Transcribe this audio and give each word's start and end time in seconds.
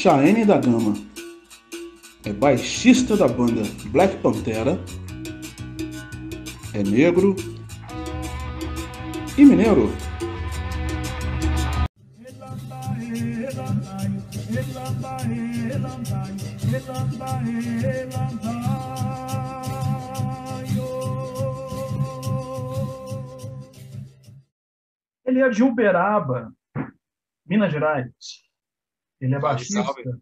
Cheyenne 0.00 0.46
da 0.46 0.56
Gama. 0.56 0.94
É 2.24 2.32
baixista 2.32 3.18
da 3.18 3.28
banda 3.28 3.60
Black 3.88 4.16
Pantera. 4.22 4.80
É 6.72 6.82
negro 6.82 7.36
e 9.36 9.44
mineiro. 9.44 9.92
Ele 25.26 25.42
é 25.42 25.50
de 25.50 25.62
Uberaba, 25.62 26.50
Minas 27.44 27.70
Gerais. 27.70 28.08
Ele 29.20 29.34
é 29.34 29.38
baixista 29.38 30.20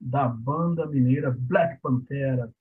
da 0.00 0.28
banda 0.28 0.86
mineira 0.86 1.30
Black 1.30 1.80
Pantera, 1.80 2.52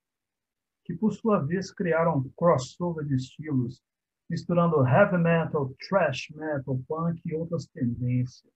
que 0.86 0.94
por 0.94 1.14
sua 1.14 1.40
vez 1.40 1.72
criaram 1.72 2.18
um 2.18 2.30
crossover 2.36 3.06
de 3.06 3.16
estilos, 3.16 3.82
misturando 4.30 4.86
heavy 4.86 5.18
metal, 5.18 5.74
thrash 5.88 6.30
metal, 6.32 6.80
punk 6.88 7.22
e 7.26 7.34
outras 7.34 7.66
tendências. 7.68 8.52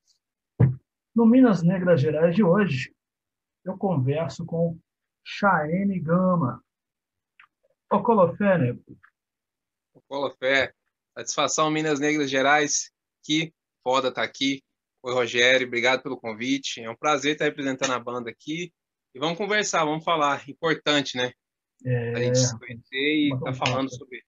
No 1.15 1.25
Minas 1.25 1.63
Negras 1.63 2.01
Gerais 2.01 2.35
de 2.35 2.43
hoje, 2.43 2.93
eu 3.63 3.77
converso 3.77 4.45
com 4.45 4.77
Chaene 5.25 5.99
Gama. 5.99 6.63
Ô 7.91 8.03
Colofé, 8.03 8.57
nego. 8.57 8.83
Colofé, 10.07 10.73
satisfação 11.17 11.71
Minas 11.71 11.99
Negras 11.99 12.29
Gerais, 12.29 12.91
que 13.23 13.53
foda 13.83 14.09
estar 14.09 14.21
tá 14.21 14.27
aqui. 14.27 14.63
Oi, 15.07 15.13
Rogério, 15.13 15.65
obrigado 15.65 16.03
pelo 16.03 16.19
convite. 16.19 16.81
É 16.81 16.89
um 16.89 16.95
prazer 16.95 17.31
estar 17.31 17.45
representando 17.45 17.93
a 17.93 17.99
banda 17.99 18.29
aqui. 18.29 18.73
E 19.15 19.19
vamos 19.19 19.37
conversar, 19.37 19.85
vamos 19.85 20.03
falar. 20.03 20.43
Importante, 20.49 21.15
né? 21.15 21.31
É, 21.85 22.13
a 22.13 22.19
gente 22.23 22.39
se 22.39 22.59
conhecer 22.59 22.83
e 22.91 23.33
estar 23.33 23.45
tá 23.45 23.53
falando 23.53 23.89
sobre 23.89 24.21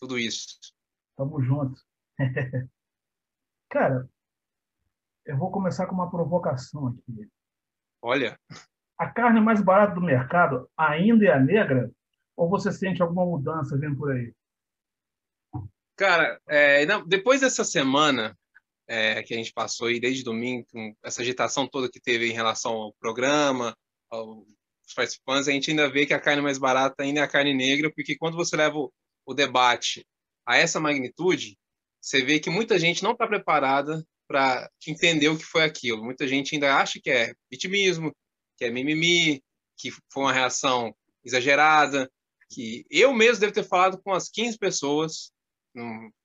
tudo 0.00 0.18
isso. 0.18 0.58
Tamo 1.16 1.40
junto. 1.40 1.80
Cara, 3.70 4.10
eu 5.26 5.38
vou 5.38 5.52
começar 5.52 5.86
com 5.86 5.94
uma 5.94 6.10
provocação 6.10 6.88
aqui. 6.88 7.30
Olha. 8.02 8.36
A 8.98 9.08
carne 9.08 9.40
mais 9.40 9.62
barata 9.62 9.94
do 9.94 10.00
mercado 10.00 10.68
ainda 10.76 11.24
é 11.24 11.32
a 11.32 11.38
negra? 11.38 11.88
Ou 12.36 12.50
você 12.50 12.72
sente 12.72 13.00
alguma 13.00 13.24
mudança 13.24 13.78
vindo 13.78 13.96
por 13.96 14.10
aí? 14.10 14.34
Cara, 15.94 16.40
é, 16.48 16.84
não, 16.84 17.06
depois 17.06 17.42
dessa 17.42 17.62
semana 17.62 18.36
é, 18.90 19.22
que 19.22 19.32
a 19.32 19.36
gente 19.36 19.52
passou 19.52 19.86
aí 19.86 20.00
desde 20.00 20.24
domingo, 20.24 20.66
com 20.68 20.92
essa 21.04 21.22
agitação 21.22 21.64
toda 21.64 21.88
que 21.88 22.00
teve 22.00 22.28
em 22.28 22.32
relação 22.32 22.72
ao 22.72 22.92
programa, 22.94 23.72
aos 24.10 24.44
participantes, 24.96 25.46
a 25.46 25.52
gente 25.52 25.70
ainda 25.70 25.88
vê 25.88 26.04
que 26.04 26.12
a 26.12 26.18
carne 26.18 26.42
mais 26.42 26.58
barata 26.58 27.04
ainda 27.04 27.20
é 27.20 27.22
a 27.22 27.28
carne 27.28 27.54
negra, 27.54 27.92
porque 27.94 28.16
quando 28.16 28.36
você 28.36 28.56
leva 28.56 28.76
o, 28.76 28.92
o 29.24 29.32
debate 29.32 30.04
a 30.44 30.56
essa 30.56 30.80
magnitude, 30.80 31.56
você 32.00 32.20
vê 32.20 32.40
que 32.40 32.50
muita 32.50 32.80
gente 32.80 33.04
não 33.04 33.12
está 33.12 33.28
preparada 33.28 34.04
para 34.26 34.68
entender 34.84 35.28
o 35.28 35.38
que 35.38 35.44
foi 35.44 35.62
aquilo. 35.62 36.02
Muita 36.02 36.26
gente 36.26 36.56
ainda 36.56 36.76
acha 36.76 36.98
que 37.00 37.10
é 37.10 37.32
vitimismo, 37.48 38.12
que 38.56 38.64
é 38.64 38.70
mimimi, 38.72 39.40
que 39.76 39.92
foi 40.12 40.24
uma 40.24 40.32
reação 40.32 40.92
exagerada, 41.24 42.10
que 42.50 42.84
eu 42.90 43.14
mesmo 43.14 43.40
devo 43.40 43.52
ter 43.52 43.62
falado 43.62 44.02
com 44.02 44.12
as 44.12 44.28
15 44.28 44.58
pessoas 44.58 45.30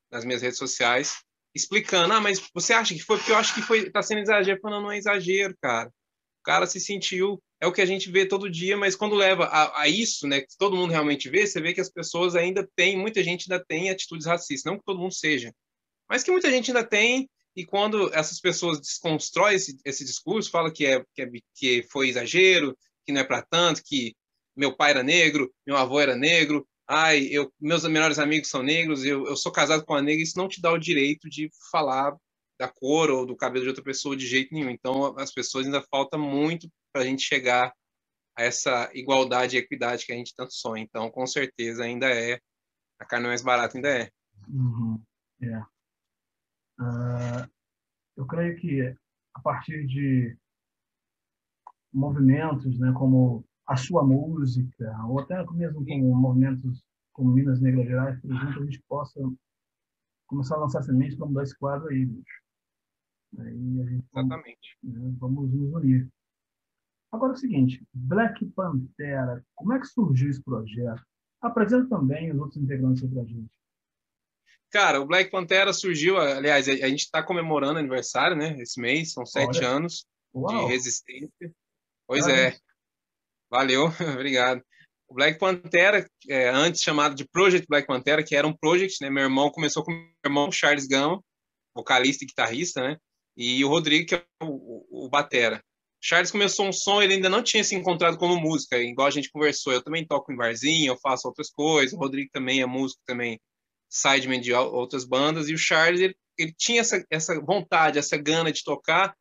nas 0.09 0.25
minhas 0.25 0.41
redes 0.41 0.57
sociais, 0.57 1.23
explicando, 1.55 2.13
ah, 2.13 2.19
mas 2.19 2.41
você 2.53 2.73
acha 2.73 2.93
que 2.93 3.01
foi? 3.01 3.17
Porque 3.17 3.31
eu 3.31 3.37
acho 3.37 3.55
que 3.55 3.61
foi, 3.61 3.89
tá 3.89 4.03
sendo 4.03 4.19
exagero. 4.19 4.59
Falando, 4.61 4.83
não 4.83 4.91
é 4.91 4.97
exagero, 4.97 5.55
cara. 5.61 5.87
O 5.87 6.43
cara 6.43 6.67
se 6.67 6.79
sentiu, 6.79 7.41
é 7.61 7.65
o 7.65 7.71
que 7.71 7.81
a 7.81 7.85
gente 7.85 8.11
vê 8.11 8.27
todo 8.27 8.49
dia, 8.49 8.77
mas 8.77 8.95
quando 8.95 9.15
leva 9.15 9.45
a, 9.45 9.81
a, 9.81 9.87
isso, 9.87 10.27
né, 10.27 10.41
que 10.41 10.57
todo 10.59 10.75
mundo 10.75 10.91
realmente 10.91 11.29
vê, 11.29 11.47
você 11.47 11.59
vê 11.59 11.73
que 11.73 11.81
as 11.81 11.89
pessoas 11.89 12.35
ainda 12.35 12.67
têm, 12.75 12.97
muita 12.97 13.23
gente 13.23 13.51
ainda 13.51 13.63
tem 13.65 13.89
atitudes 13.89 14.27
racistas, 14.27 14.69
não 14.69 14.77
que 14.77 14.85
todo 14.85 14.99
mundo 14.99 15.13
seja, 15.13 15.51
mas 16.07 16.23
que 16.23 16.29
muita 16.29 16.51
gente 16.51 16.69
ainda 16.69 16.83
tem, 16.83 17.27
e 17.55 17.65
quando 17.65 18.13
essas 18.13 18.39
pessoas 18.39 18.79
desconstroem 18.79 19.55
esse, 19.55 19.77
esse 19.83 20.05
discurso, 20.05 20.51
fala 20.51 20.71
que 20.71 20.85
é, 20.85 21.03
que 21.15 21.21
é 21.21 21.29
que 21.55 21.83
foi 21.89 22.09
exagero, 22.09 22.77
que 23.05 23.11
não 23.11 23.21
é 23.21 23.23
para 23.23 23.41
tanto, 23.41 23.81
que 23.83 24.13
meu 24.55 24.75
pai 24.75 24.91
era 24.91 25.01
negro, 25.01 25.51
meu 25.65 25.77
avô 25.77 25.99
era 25.99 26.15
negro, 26.15 26.67
ai, 26.87 27.27
eu, 27.31 27.51
meus 27.59 27.83
melhores 27.87 28.19
amigos 28.19 28.49
são 28.49 28.61
negros, 28.61 29.03
eu, 29.03 29.25
eu 29.25 29.35
sou 29.35 29.51
casado 29.51 29.83
com 29.85 29.93
uma 29.93 30.01
negra, 30.01 30.23
isso 30.23 30.37
não 30.37 30.47
te 30.47 30.61
dá 30.61 30.71
o 30.71 30.77
direito 30.77 31.29
de 31.29 31.49
falar 31.71 32.15
da 32.59 32.67
cor 32.67 33.09
ou 33.09 33.25
do 33.25 33.35
cabelo 33.35 33.63
de 33.63 33.69
outra 33.69 33.83
pessoa 33.83 34.15
de 34.15 34.25
jeito 34.25 34.53
nenhum. 34.53 34.69
Então, 34.69 35.17
as 35.17 35.33
pessoas 35.33 35.65
ainda 35.65 35.81
falta 35.81 36.17
muito 36.17 36.69
para 36.93 37.01
a 37.01 37.05
gente 37.05 37.23
chegar 37.23 37.73
a 38.37 38.43
essa 38.43 38.89
igualdade 38.93 39.55
e 39.55 39.59
equidade 39.59 40.05
que 40.05 40.13
a 40.13 40.15
gente 40.15 40.35
tanto 40.35 40.53
sonha. 40.53 40.83
Então, 40.83 41.09
com 41.09 41.25
certeza, 41.25 41.83
ainda 41.83 42.07
é 42.07 42.39
a 42.99 43.05
carne 43.05 43.27
mais 43.27 43.41
barata 43.41 43.77
ainda 43.77 43.89
é. 43.89 44.09
Uhum. 44.47 45.01
Uh, 46.79 47.49
eu 48.17 48.25
creio 48.25 48.55
que 48.57 48.95
a 49.33 49.41
partir 49.41 49.85
de 49.85 50.37
movimentos, 51.93 52.77
né, 52.79 52.93
como 52.97 53.45
a 53.67 53.75
sua 53.75 54.03
música, 54.03 54.95
ou 55.07 55.19
até 55.19 55.43
mesmo 55.51 55.85
com 55.85 56.15
movimentos 56.15 56.83
como 57.13 57.31
Minas 57.31 57.61
Negras 57.61 57.87
Gerais, 57.87 58.19
por 58.19 58.31
exemplo, 58.31 58.61
a 58.61 58.65
gente 58.65 58.83
possa 58.87 59.19
começar 60.27 60.55
a 60.55 60.59
lançar 60.59 60.83
sementes 60.83 61.17
para 61.17 61.27
mudar 61.27 61.43
esse 61.43 61.57
quadro 61.57 61.87
aí, 61.87 62.05
bicho. 62.05 62.41
Aí 63.39 63.81
a 63.81 63.85
gente 63.85 64.05
Exatamente. 64.13 64.77
Vamos, 64.83 65.03
né, 65.03 65.17
vamos 65.19 65.51
nos 65.51 65.73
unir. 65.73 66.09
Agora 67.11 67.31
é 67.31 67.35
o 67.35 67.39
seguinte, 67.39 67.85
Black 67.93 68.45
Pantera, 68.47 69.43
como 69.55 69.73
é 69.73 69.79
que 69.79 69.87
surgiu 69.87 70.29
esse 70.29 70.43
projeto? 70.43 71.01
Apresenta 71.41 71.87
também 71.87 72.31
os 72.31 72.39
outros 72.39 72.61
integrantes 72.61 73.07
para 73.09 73.21
a 73.21 73.25
gente. 73.25 73.51
Cara, 74.69 74.99
o 74.99 75.05
Black 75.05 75.31
Pantera 75.31 75.71
surgiu, 75.71 76.17
aliás, 76.17 76.67
a 76.67 76.89
gente 76.89 77.03
está 77.03 77.23
comemorando 77.23 77.79
aniversário, 77.79 78.35
né? 78.35 78.59
Esse 78.59 78.81
mês, 78.81 79.13
são 79.13 79.25
sete 79.25 79.59
Olha. 79.59 79.69
anos 79.69 80.05
Uau. 80.33 80.65
de 80.65 80.71
resistência. 80.73 81.53
Pois 82.05 82.27
é. 82.27 82.57
Valeu, 83.49 83.85
obrigado. 84.13 84.61
O 85.07 85.13
Black 85.13 85.37
Pantera, 85.37 86.05
é, 86.27 86.49
antes 86.49 86.81
chamado 86.81 87.13
de 87.15 87.27
Project 87.27 87.67
Black 87.69 87.87
Pantera, 87.87 88.23
que 88.23 88.35
era 88.35 88.47
um 88.47 88.55
project, 88.55 88.97
né? 89.01 89.09
Meu 89.09 89.23
irmão 89.23 89.51
começou 89.51 89.83
com 89.83 89.91
meu 89.91 90.09
irmão 90.25 90.51
Charles 90.51 90.87
Gama, 90.87 91.21
vocalista 91.75 92.23
e 92.23 92.27
guitarrista, 92.27 92.81
né? 92.81 92.97
E 93.37 93.63
o 93.63 93.69
Rodrigo, 93.69 94.07
que 94.07 94.15
é 94.15 94.25
o, 94.41 94.47
o, 94.47 95.05
o 95.05 95.09
batera. 95.09 95.63
Charles 96.01 96.31
começou 96.31 96.67
um 96.67 96.71
som, 96.71 97.01
ele 97.01 97.15
ainda 97.15 97.29
não 97.29 97.41
tinha 97.41 97.63
se 97.63 97.75
encontrado 97.75 98.17
como 98.17 98.39
música, 98.39 98.77
igual 98.77 99.07
a 99.07 99.11
gente 99.11 99.31
conversou. 99.31 99.73
Eu 99.73 99.81
também 99.81 100.05
toco 100.05 100.31
em 100.31 100.35
barzinho, 100.35 100.91
eu 100.91 100.97
faço 100.97 101.27
outras 101.27 101.49
coisas. 101.49 101.93
O 101.93 101.97
Rodrigo 101.97 102.29
também 102.31 102.61
é 102.61 102.65
músico, 102.65 103.01
também 103.05 103.39
sideman 103.89 104.39
de 104.39 104.53
outras 104.53 105.03
bandas. 105.03 105.49
E 105.49 105.53
o 105.53 105.57
Charles, 105.57 106.01
ele, 106.01 106.15
ele 106.37 106.53
tinha 106.55 106.81
essa, 106.81 107.03
essa 107.09 107.39
vontade, 107.41 107.97
essa 107.97 108.17
gana 108.17 108.51
de 108.51 108.63
tocar, 108.63 109.15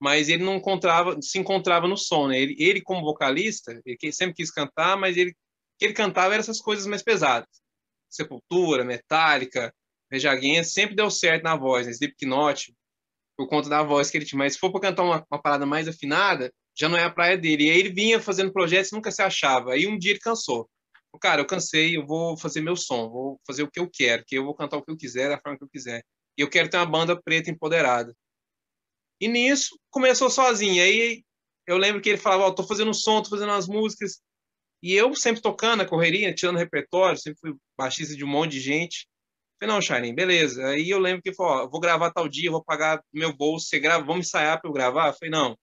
mas 0.00 0.28
ele 0.28 0.44
não 0.44 0.56
encontrava, 0.56 1.20
se 1.20 1.38
encontrava 1.38 1.88
no 1.88 1.96
som, 1.96 2.28
né? 2.28 2.38
Ele, 2.38 2.56
ele 2.58 2.80
como 2.80 3.02
vocalista, 3.02 3.80
ele 3.84 4.12
sempre 4.12 4.34
quis 4.34 4.50
cantar, 4.50 4.96
mas 4.96 5.16
ele 5.16 5.34
que 5.78 5.84
ele 5.84 5.94
cantava 5.94 6.34
eram 6.34 6.40
essas 6.40 6.60
coisas 6.60 6.86
mais 6.86 7.02
pesadas. 7.02 7.48
Sepultura, 8.08 8.84
Metallica, 8.84 9.72
Rejaguinha, 10.10 10.64
sempre 10.64 10.96
deu 10.96 11.10
certo 11.10 11.44
na 11.44 11.54
voz, 11.54 11.86
né? 11.86 11.92
Slipknot, 11.92 12.74
por 13.36 13.48
conta 13.48 13.68
da 13.68 13.82
voz 13.82 14.10
que 14.10 14.18
ele 14.18 14.24
tinha. 14.24 14.38
Mas 14.38 14.54
se 14.54 14.58
for 14.58 14.72
para 14.72 14.80
cantar 14.80 15.04
uma, 15.04 15.24
uma, 15.30 15.40
parada 15.40 15.64
mais 15.64 15.86
afinada, 15.86 16.52
já 16.76 16.88
não 16.88 16.98
é 16.98 17.04
a 17.04 17.10
praia 17.10 17.38
dele. 17.38 17.66
E 17.66 17.70
aí 17.70 17.78
ele 17.78 17.90
vinha 17.90 18.20
fazendo 18.20 18.52
projetos 18.52 18.90
e 18.90 18.94
nunca 18.94 19.12
se 19.12 19.22
achava. 19.22 19.72
Aí 19.72 19.86
um 19.86 19.96
dia 19.96 20.12
ele 20.12 20.20
cansou. 20.20 20.68
Cara, 21.20 21.40
eu 21.40 21.46
cansei, 21.46 21.96
eu 21.96 22.06
vou 22.06 22.36
fazer 22.36 22.60
meu 22.60 22.76
som, 22.76 23.08
vou 23.08 23.40
fazer 23.46 23.62
o 23.62 23.70
que 23.70 23.80
eu 23.80 23.88
quero, 23.90 24.24
que 24.24 24.36
eu 24.36 24.44
vou 24.44 24.54
cantar 24.54 24.76
o 24.76 24.82
que 24.84 24.90
eu 24.90 24.96
quiser, 24.96 25.28
da 25.28 25.40
forma 25.40 25.58
que 25.58 25.64
eu 25.64 25.68
quiser. 25.68 26.02
E 26.36 26.42
eu 26.42 26.48
quero 26.48 26.68
ter 26.68 26.76
uma 26.76 26.86
banda 26.86 27.20
preta 27.20 27.50
empoderada. 27.50 28.14
E 29.20 29.28
nisso, 29.28 29.78
começou 29.90 30.30
sozinho. 30.30 30.82
Aí 30.82 31.22
eu 31.66 31.76
lembro 31.76 32.00
que 32.00 32.08
ele 32.08 32.18
falava, 32.18 32.44
ó, 32.44 32.48
oh, 32.48 32.54
tô 32.54 32.62
fazendo 32.64 32.90
um 32.90 32.94
som, 32.94 33.22
tô 33.22 33.30
fazendo 33.30 33.50
umas 33.50 33.68
músicas. 33.68 34.20
E 34.82 34.94
eu 34.94 35.14
sempre 35.14 35.42
tocando 35.42 35.82
a 35.82 35.86
correria, 35.86 36.32
tirando 36.34 36.56
repertório, 36.56 37.18
sempre 37.18 37.38
fui 37.40 37.54
baixista 37.76 38.16
de 38.16 38.24
um 38.24 38.28
monte 38.28 38.52
de 38.52 38.60
gente. 38.60 39.08
Falei, 39.60 39.74
não, 39.74 39.82
Shining, 39.82 40.14
beleza. 40.14 40.64
Aí 40.68 40.88
eu 40.88 41.00
lembro 41.00 41.20
que 41.20 41.30
ele 41.30 41.36
falou, 41.36 41.64
ó, 41.64 41.68
vou 41.68 41.80
gravar 41.80 42.12
tal 42.12 42.28
dia, 42.28 42.50
vou 42.50 42.62
pagar 42.62 43.02
meu 43.12 43.36
bolso, 43.36 43.66
você 43.66 43.80
grava, 43.80 44.04
vamos 44.04 44.26
ensaiar 44.26 44.60
para 44.60 44.70
eu 44.70 44.72
gravar? 44.72 45.08
Eu 45.08 45.14
falei, 45.14 45.30
não. 45.30 45.58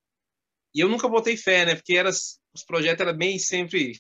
E 0.74 0.82
eu 0.82 0.90
nunca 0.90 1.08
botei 1.08 1.38
fé, 1.38 1.66
né? 1.66 1.76
Porque 1.76 1.96
era, 1.96 2.10
os 2.10 2.64
projetos 2.68 3.02
eram 3.02 3.18
bem 3.18 3.40
sempre... 3.40 3.98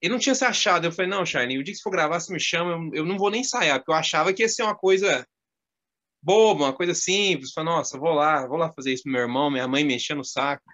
Ele 0.00 0.12
não 0.12 0.18
tinha 0.18 0.34
se 0.34 0.44
achado. 0.44 0.86
Eu 0.86 0.92
falei, 0.92 1.10
não, 1.10 1.24
Shining, 1.24 1.58
o 1.58 1.62
dia 1.62 1.72
que 1.72 1.78
você 1.78 1.82
for 1.82 1.90
gravar, 1.90 2.18
você 2.18 2.32
me 2.32 2.40
chama, 2.40 2.72
eu, 2.72 3.00
eu 3.00 3.04
não 3.04 3.18
vou 3.18 3.30
nem 3.30 3.42
ensaiar, 3.42 3.78
porque 3.78 3.90
eu 3.90 3.94
achava 3.94 4.32
que 4.32 4.42
ia 4.42 4.48
ser 4.48 4.62
uma 4.62 4.76
coisa 4.76 5.26
boba, 6.26 6.64
uma 6.64 6.72
coisa 6.72 6.92
simples. 6.92 7.52
Falei, 7.52 7.72
nossa, 7.72 7.96
vou 7.96 8.12
lá, 8.12 8.46
vou 8.48 8.58
lá 8.58 8.72
fazer 8.72 8.92
isso 8.92 9.04
pro 9.04 9.12
meu 9.12 9.22
irmão, 9.22 9.48
minha 9.48 9.68
mãe 9.68 9.84
mexendo 9.84 10.20
o 10.20 10.24
saco. 10.24 10.64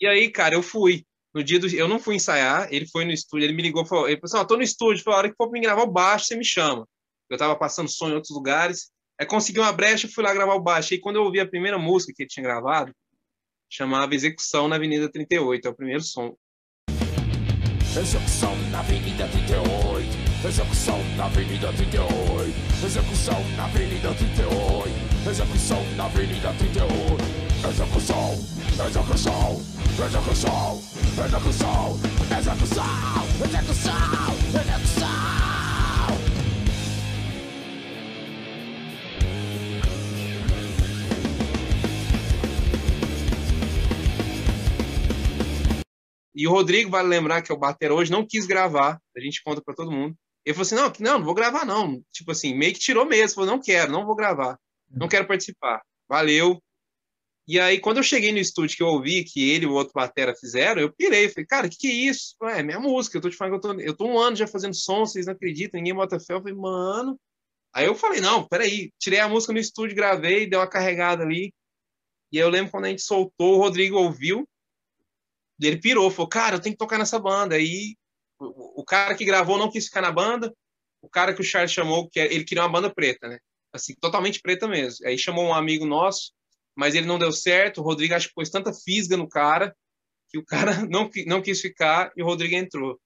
E 0.00 0.06
aí, 0.06 0.30
cara, 0.30 0.54
eu 0.54 0.62
fui. 0.62 1.04
No 1.34 1.44
dia 1.44 1.60
do. 1.60 1.68
Eu 1.68 1.86
não 1.86 1.98
fui 1.98 2.16
ensaiar, 2.16 2.66
ele 2.72 2.86
foi 2.88 3.04
no 3.04 3.12
estúdio, 3.12 3.44
ele 3.44 3.52
me 3.52 3.62
ligou, 3.62 3.84
falou, 3.84 4.08
ele 4.08 4.18
falou 4.18 4.38
assim: 4.38 4.48
tô 4.48 4.56
no 4.56 4.62
estúdio, 4.62 5.04
falou, 5.04 5.16
a 5.16 5.18
hora 5.18 5.28
que 5.28 5.36
for 5.36 5.50
pra 5.50 5.52
me 5.52 5.60
gravar 5.60 5.82
o 5.82 5.90
baixo, 5.90 6.24
você 6.24 6.36
me 6.36 6.44
chama. 6.44 6.88
Eu 7.28 7.36
tava 7.36 7.54
passando 7.54 7.90
som 7.90 8.08
em 8.08 8.14
outros 8.14 8.34
lugares. 8.34 8.90
Aí 9.20 9.26
consegui 9.26 9.58
uma 9.58 9.72
brecha, 9.72 10.08
fui 10.08 10.24
lá 10.24 10.32
gravar 10.32 10.54
o 10.54 10.62
baixo. 10.62 10.94
E 10.94 11.00
quando 11.00 11.16
eu 11.16 11.24
ouvi 11.24 11.40
a 11.40 11.46
primeira 11.46 11.78
música 11.78 12.14
que 12.16 12.22
ele 12.22 12.30
tinha 12.30 12.42
gravado, 12.42 12.94
chamava 13.70 14.14
Execução 14.14 14.66
na 14.66 14.76
Avenida 14.76 15.10
38, 15.10 15.66
é 15.66 15.70
o 15.70 15.74
primeiro 15.74 16.02
som. 16.02 16.34
Execução 18.00 18.56
na 18.70 18.78
Avenida 18.80 19.28
38, 19.28 19.87
execução 20.44 21.02
na 21.16 21.24
Avenida 21.24 21.72
38, 21.72 22.54
execução 22.84 23.44
na 23.56 23.64
Avenida 23.64 24.14
38, 24.14 25.28
execução 25.28 25.84
na 25.96 26.04
Avenida 26.04 26.54
38, 26.54 26.88
execução, 27.68 28.32
execução, 28.86 29.60
execução, 29.98 30.82
execução, 31.18 32.00
execução, 32.38 32.84
execução, 33.42 33.92
execução. 34.60 35.28
E 46.32 46.46
o 46.46 46.52
Rodrigo, 46.52 46.88
vale 46.88 47.08
lembrar 47.08 47.42
que 47.42 47.52
o 47.52 47.56
bater 47.56 47.90
hoje, 47.90 48.12
não 48.12 48.24
quis 48.24 48.46
gravar. 48.46 49.00
A 49.16 49.20
gente 49.20 49.42
conta 49.42 49.60
para 49.60 49.74
todo 49.74 49.90
mundo. 49.90 50.16
Ele 50.48 50.54
falou 50.54 50.62
assim: 50.62 50.74
não, 50.76 51.12
não, 51.12 51.18
não 51.18 51.26
vou 51.26 51.34
gravar, 51.34 51.66
não. 51.66 52.02
Tipo 52.10 52.30
assim, 52.30 52.54
meio 52.54 52.72
que 52.72 52.80
tirou 52.80 53.04
mesmo. 53.04 53.34
Falou: 53.34 53.50
não 53.50 53.60
quero, 53.60 53.92
não 53.92 54.06
vou 54.06 54.16
gravar. 54.16 54.58
Não 54.90 55.06
quero 55.06 55.26
participar. 55.26 55.82
Valeu. 56.08 56.58
E 57.46 57.60
aí, 57.60 57.78
quando 57.78 57.98
eu 57.98 58.02
cheguei 58.02 58.32
no 58.32 58.38
estúdio 58.38 58.78
que 58.78 58.82
eu 58.82 58.86
ouvi 58.86 59.24
que 59.24 59.50
ele 59.50 59.66
e 59.66 59.68
o 59.68 59.74
outro 59.74 59.92
batera 59.92 60.34
fizeram, 60.34 60.80
eu 60.80 60.90
pirei. 60.90 61.28
Falei, 61.28 61.46
cara, 61.46 61.66
o 61.66 61.70
que, 61.70 61.76
que 61.76 61.88
é 61.88 61.92
isso? 61.92 62.34
É 62.44 62.62
minha 62.62 62.80
música. 62.80 63.18
Eu 63.18 63.20
tô 63.20 63.28
te 63.28 63.36
falando 63.36 63.60
que 63.60 63.66
eu 63.66 63.74
tô, 63.74 63.80
eu 63.80 63.94
tô 63.94 64.06
um 64.06 64.18
ano 64.18 64.36
já 64.36 64.46
fazendo 64.46 64.74
som, 64.74 65.00
vocês 65.00 65.26
não 65.26 65.34
acreditam, 65.34 65.78
ninguém 65.78 65.94
bota 65.94 66.18
fé. 66.18 66.32
Eu 66.32 66.40
falei, 66.40 66.54
mano. 66.54 67.20
Aí 67.74 67.84
eu 67.84 67.94
falei, 67.94 68.20
não, 68.22 68.48
peraí. 68.48 68.90
Tirei 68.98 69.20
a 69.20 69.28
música 69.28 69.52
no 69.52 69.58
estúdio, 69.58 69.96
gravei, 69.96 70.48
dei 70.48 70.58
uma 70.58 70.66
carregada 70.66 71.24
ali. 71.24 71.52
E 72.32 72.38
aí 72.38 72.44
eu 72.44 72.48
lembro 72.48 72.70
quando 72.70 72.86
a 72.86 72.88
gente 72.88 73.02
soltou, 73.02 73.56
o 73.56 73.58
Rodrigo 73.58 73.98
ouviu 73.98 74.48
ele 75.60 75.78
pirou, 75.78 76.10
falou, 76.10 76.28
cara, 76.28 76.56
eu 76.56 76.60
tenho 76.60 76.74
que 76.74 76.78
tocar 76.78 76.98
nessa 76.98 77.18
banda. 77.18 77.56
Aí 77.56 77.96
o, 78.40 78.84
cara 78.84 79.14
que 79.14 79.24
gravou 79.24 79.58
não 79.58 79.70
quis 79.70 79.86
ficar 79.86 80.00
na 80.00 80.12
banda, 80.12 80.54
o 81.02 81.08
cara 81.08 81.34
que 81.34 81.40
o 81.40 81.44
Charles 81.44 81.72
chamou, 81.72 82.08
que 82.08 82.20
é, 82.20 82.32
ele 82.32 82.44
queria 82.44 82.62
uma 82.62 82.68
banda 82.68 82.92
preta, 82.92 83.28
né? 83.28 83.38
Assim, 83.72 83.94
totalmente 84.00 84.40
preta 84.40 84.66
mesmo. 84.66 85.06
Aí 85.06 85.18
chamou 85.18 85.44
um 85.44 85.54
amigo 85.54 85.84
nosso, 85.84 86.32
mas 86.76 86.94
ele 86.94 87.06
não 87.06 87.18
deu 87.18 87.32
certo. 87.32 87.80
O 87.80 87.84
Rodrigo 87.84 88.14
acho 88.14 88.28
que 88.28 88.34
pôs 88.34 88.50
tanta 88.50 88.72
fisga 88.72 89.16
no 89.16 89.28
cara 89.28 89.74
que 90.28 90.38
o 90.38 90.44
cara 90.44 90.72
não, 90.88 91.10
não 91.26 91.42
quis 91.42 91.60
ficar 91.60 92.12
e 92.16 92.22
o 92.22 92.26
Rodrigo 92.26 92.54
entrou. 92.54 92.98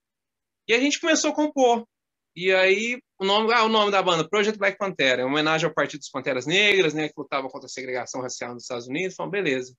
E 0.69 0.75
a 0.75 0.81
gente 0.81 1.01
começou 1.01 1.31
a 1.31 1.35
compor. 1.35 1.87
E 2.35 2.51
aí, 2.53 2.99
o 3.19 3.25
nome, 3.25 3.53
ah, 3.53 3.65
o 3.65 3.69
nome 3.69 3.91
da 3.91 4.03
banda, 4.03 4.27
Project 4.27 4.59
Black 4.59 4.79
Pantera, 4.79 5.23
uma 5.25 5.33
homenagem 5.33 5.69
ao 5.69 5.75
Partido 5.75 6.01
dos 6.01 6.09
Panteras 6.09 6.47
Negras, 6.47 6.95
né, 6.95 7.09
que 7.09 7.15
lutava 7.17 7.49
contra 7.49 7.67
a 7.67 7.69
segregação 7.69 8.23
racial 8.23 8.55
nos 8.55 8.63
Estados 8.63 8.87
Unidos. 8.87 9.15
Falamos, 9.15 9.33
beleza. 9.33 9.75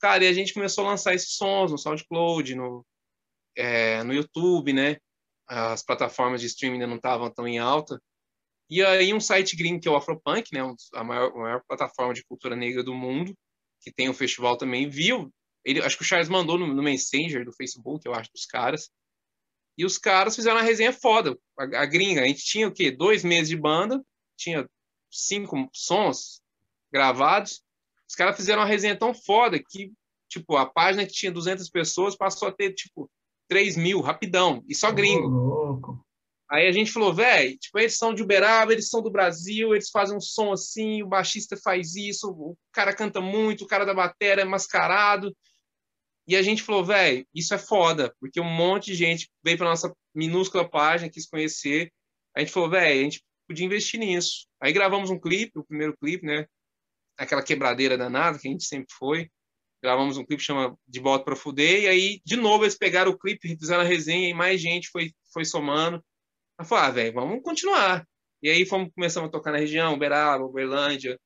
Cara, 0.00 0.24
e 0.24 0.28
a 0.28 0.32
gente 0.32 0.52
começou 0.52 0.84
a 0.84 0.90
lançar 0.90 1.14
esses 1.14 1.36
sons 1.36 1.70
no 1.70 1.78
SoundCloud, 1.78 2.54
no, 2.56 2.84
é, 3.56 4.02
no 4.02 4.12
YouTube, 4.12 4.72
né? 4.72 4.96
As 5.46 5.82
plataformas 5.82 6.40
de 6.40 6.46
streaming 6.46 6.74
ainda 6.74 6.86
não 6.86 6.96
estavam 6.96 7.30
tão 7.30 7.46
em 7.46 7.58
alta. 7.58 8.00
E 8.68 8.82
aí 8.84 9.12
um 9.12 9.20
site 9.20 9.56
gringo 9.56 9.80
que 9.80 9.88
é 9.88 9.90
o 9.90 9.96
Afropunk, 9.96 10.52
né? 10.52 10.60
A 10.94 11.02
maior, 11.02 11.32
a 11.32 11.38
maior 11.38 11.62
plataforma 11.66 12.14
de 12.14 12.24
cultura 12.24 12.54
negra 12.54 12.84
do 12.84 12.94
mundo, 12.94 13.36
que 13.80 13.92
tem 13.92 14.08
um 14.08 14.14
festival 14.14 14.56
também, 14.56 14.88
viu. 14.88 15.32
Ele, 15.64 15.82
acho 15.82 15.96
que 15.96 16.02
o 16.02 16.06
Charles 16.06 16.28
mandou 16.28 16.56
no, 16.56 16.66
no 16.66 16.82
Messenger 16.82 17.44
do 17.44 17.52
Facebook, 17.52 18.06
eu 18.06 18.14
acho, 18.14 18.30
dos 18.32 18.46
caras. 18.46 18.90
E 19.76 19.84
os 19.84 19.98
caras 19.98 20.36
fizeram 20.36 20.56
uma 20.58 20.62
resenha 20.62 20.92
foda. 20.92 21.36
A, 21.58 21.82
a 21.82 21.86
gringa, 21.86 22.22
a 22.22 22.26
gente 22.26 22.44
tinha 22.44 22.68
o 22.68 22.72
quê? 22.72 22.90
Dois 22.90 23.24
meses 23.24 23.48
de 23.48 23.56
banda, 23.56 24.00
tinha 24.36 24.68
cinco 25.10 25.68
sons 25.72 26.40
gravados. 26.92 27.62
Os 28.08 28.14
caras 28.14 28.36
fizeram 28.36 28.62
uma 28.62 28.68
resenha 28.68 28.96
tão 28.96 29.12
foda 29.12 29.58
que, 29.58 29.92
tipo, 30.28 30.56
a 30.56 30.66
página 30.66 31.06
que 31.06 31.12
tinha 31.12 31.32
200 31.32 31.68
pessoas 31.70 32.16
passou 32.16 32.48
a 32.48 32.52
ter, 32.52 32.72
tipo, 32.72 33.10
3 33.50 33.76
mil, 33.76 34.00
rapidão, 34.00 34.64
e 34.66 34.74
só 34.74 34.90
gringo. 34.90 35.28
louco. 35.28 36.06
Aí 36.48 36.66
a 36.66 36.72
gente 36.72 36.90
falou, 36.90 37.12
velho, 37.12 37.56
tipo, 37.58 37.78
eles 37.78 37.96
são 37.96 38.14
de 38.14 38.22
Uberaba, 38.22 38.72
eles 38.72 38.88
são 38.88 39.02
do 39.02 39.10
Brasil, 39.10 39.74
eles 39.74 39.90
fazem 39.90 40.16
um 40.16 40.20
som 40.20 40.52
assim, 40.52 41.02
o 41.02 41.06
baixista 41.06 41.56
faz 41.56 41.94
isso, 41.94 42.28
o 42.30 42.56
cara 42.72 42.94
canta 42.94 43.20
muito, 43.20 43.64
o 43.64 43.66
cara 43.66 43.84
da 43.84 43.94
bateria 43.94 44.42
é 44.42 44.44
mascarado. 44.44 45.36
E 46.26 46.34
a 46.34 46.42
gente 46.42 46.62
falou, 46.62 46.84
velho, 46.84 47.26
isso 47.34 47.52
é 47.52 47.58
foda, 47.58 48.14
porque 48.18 48.40
um 48.40 48.50
monte 48.50 48.86
de 48.86 48.94
gente 48.94 49.28
veio 49.44 49.58
para 49.58 49.68
nossa 49.68 49.92
minúscula 50.14 50.68
página, 50.68 51.10
quis 51.10 51.28
conhecer. 51.28 51.92
A 52.34 52.40
gente 52.40 52.52
falou, 52.52 52.70
velho, 52.70 53.00
a 53.00 53.02
gente 53.04 53.22
podia 53.46 53.66
investir 53.66 54.00
nisso. 54.00 54.46
Aí 54.60 54.72
gravamos 54.72 55.10
um 55.10 55.18
clipe, 55.18 55.58
o 55.58 55.64
primeiro 55.64 55.96
clipe, 55.98 56.24
né? 56.24 56.46
aquela 57.20 57.42
quebradeira 57.42 57.98
danada 57.98 58.38
que 58.38 58.48
a 58.48 58.50
gente 58.50 58.64
sempre 58.64 58.92
foi. 58.98 59.30
Gravamos 59.82 60.18
um 60.18 60.24
clipe 60.24 60.42
chama 60.42 60.76
De 60.86 61.00
Volta 61.00 61.24
para 61.24 61.36
Fuder, 61.36 61.84
e 61.84 61.88
aí, 61.88 62.20
de 62.24 62.36
novo, 62.36 62.64
eles 62.64 62.76
pegaram 62.76 63.10
o 63.10 63.18
clipe, 63.18 63.56
fizeram 63.56 63.80
a 63.82 63.86
resenha, 63.86 64.28
e 64.28 64.34
mais 64.34 64.60
gente 64.60 64.88
foi, 64.90 65.12
foi 65.32 65.44
somando. 65.44 66.04
Eu 66.58 66.64
falei, 66.64 66.84
ah, 66.84 66.90
velho, 66.90 67.14
vamos 67.14 67.42
continuar. 67.42 68.06
E 68.42 68.50
aí 68.50 68.66
fomos, 68.66 68.92
começamos 68.94 69.28
a 69.28 69.32
tocar 69.32 69.52
na 69.52 69.58
região, 69.58 69.94
Uberaba, 69.94 70.44
Uberlândia, 70.44 71.18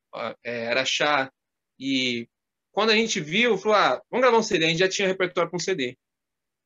é, 0.44 0.68
Araxá. 0.68 1.32
E 1.78 2.28
quando 2.72 2.90
a 2.90 2.96
gente 2.96 3.20
viu, 3.20 3.58
falou, 3.58 3.76
ah, 3.76 4.02
vamos 4.10 4.22
gravar 4.22 4.38
um 4.38 4.42
CD. 4.42 4.64
A 4.64 4.68
gente 4.68 4.78
já 4.78 4.88
tinha 4.88 5.08
repertório 5.08 5.50
com 5.50 5.58
CD. 5.58 5.96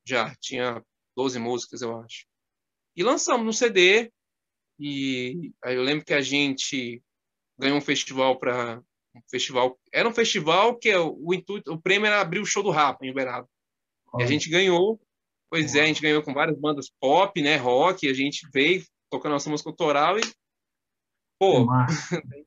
Já, 0.06 0.34
tinha 0.41 0.82
12 1.17 1.38
músicas, 1.38 1.82
eu 1.82 1.99
acho. 2.00 2.26
E 2.96 3.02
lançamos 3.02 3.44
no 3.44 3.52
CD. 3.52 4.11
E 4.79 5.52
aí 5.62 5.75
eu 5.75 5.82
lembro 5.82 6.05
que 6.05 6.14
a 6.14 6.20
gente 6.20 7.02
ganhou 7.58 7.76
um 7.76 7.82
festival 7.82 8.38
para 8.38 8.82
um 9.14 9.20
festival. 9.31 9.78
Era 9.93 10.08
um 10.08 10.12
festival 10.12 10.76
que 10.76 10.94
o, 10.94 11.34
intuito, 11.34 11.72
o 11.72 11.81
prêmio 11.81 12.06
era 12.06 12.20
abrir 12.20 12.40
o 12.40 12.46
show 12.46 12.62
do 12.62 12.70
Rapa 12.70 13.05
em 13.05 13.10
Uberaba. 13.10 13.49
E 14.19 14.22
a 14.22 14.26
gente 14.26 14.49
ganhou. 14.49 15.00
Pois 15.50 15.75
é, 15.75 15.82
a 15.82 15.87
gente 15.87 16.02
ganhou 16.02 16.22
com 16.22 16.34
várias 16.34 16.58
bandas 16.58 16.90
pop, 17.00 17.40
né, 17.40 17.56
rock, 17.56 18.06
a 18.06 18.12
gente 18.12 18.46
veio 18.52 18.84
tocando 19.10 19.32
nossa 19.32 19.49
música 19.49 19.70
autoral 19.70 20.19
e 20.19 20.22
pô, 21.40 21.66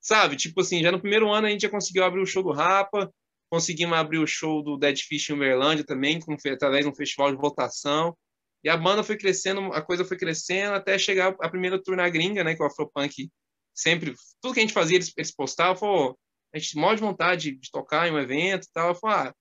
sabe, 0.00 0.36
tipo 0.36 0.60
assim, 0.60 0.80
já 0.80 0.92
no 0.92 1.00
primeiro 1.00 1.28
ano 1.32 1.48
a 1.48 1.50
gente 1.50 1.62
já 1.62 1.68
conseguiu 1.68 2.04
abrir 2.04 2.20
o 2.20 2.26
show 2.26 2.44
do 2.44 2.52
Rapa, 2.52 3.12
conseguimos 3.50 3.98
abrir 3.98 4.18
o 4.18 4.26
show 4.26 4.62
do 4.62 4.76
Dead 4.76 4.96
Fish 4.96 5.28
em 5.28 5.32
Uberlândia 5.32 5.84
também, 5.84 6.20
com, 6.20 6.36
através 6.52 6.84
de 6.84 6.90
um 6.90 6.94
festival 6.94 7.32
de 7.32 7.36
votação. 7.36 8.16
E 8.62 8.68
a 8.68 8.76
banda 8.76 9.02
foi 9.02 9.16
crescendo, 9.16 9.72
a 9.72 9.82
coisa 9.82 10.04
foi 10.04 10.16
crescendo 10.16 10.74
até 10.74 10.98
chegar 10.98 11.34
a 11.40 11.48
primeira 11.48 11.82
tour 11.82 11.96
na 11.96 12.08
gringa, 12.08 12.44
né, 12.44 12.54
que 12.54 12.62
o 12.62 12.66
Afropunk 12.66 13.28
sempre, 13.76 14.14
tudo 14.40 14.54
que 14.54 14.60
a 14.60 14.62
gente 14.62 14.72
fazia, 14.72 14.96
eles, 14.96 15.12
eles 15.16 15.34
postavam, 15.34 15.76
falou, 15.76 16.18
a 16.54 16.58
gente 16.58 16.76
morre 16.76 16.96
de 16.96 17.02
vontade 17.02 17.52
de 17.52 17.70
tocar 17.70 18.08
em 18.08 18.12
um 18.12 18.18
evento 18.18 18.64
e 18.64 18.72
tal. 18.72 18.94
Falei, 18.94 19.28
ah. 19.28 19.34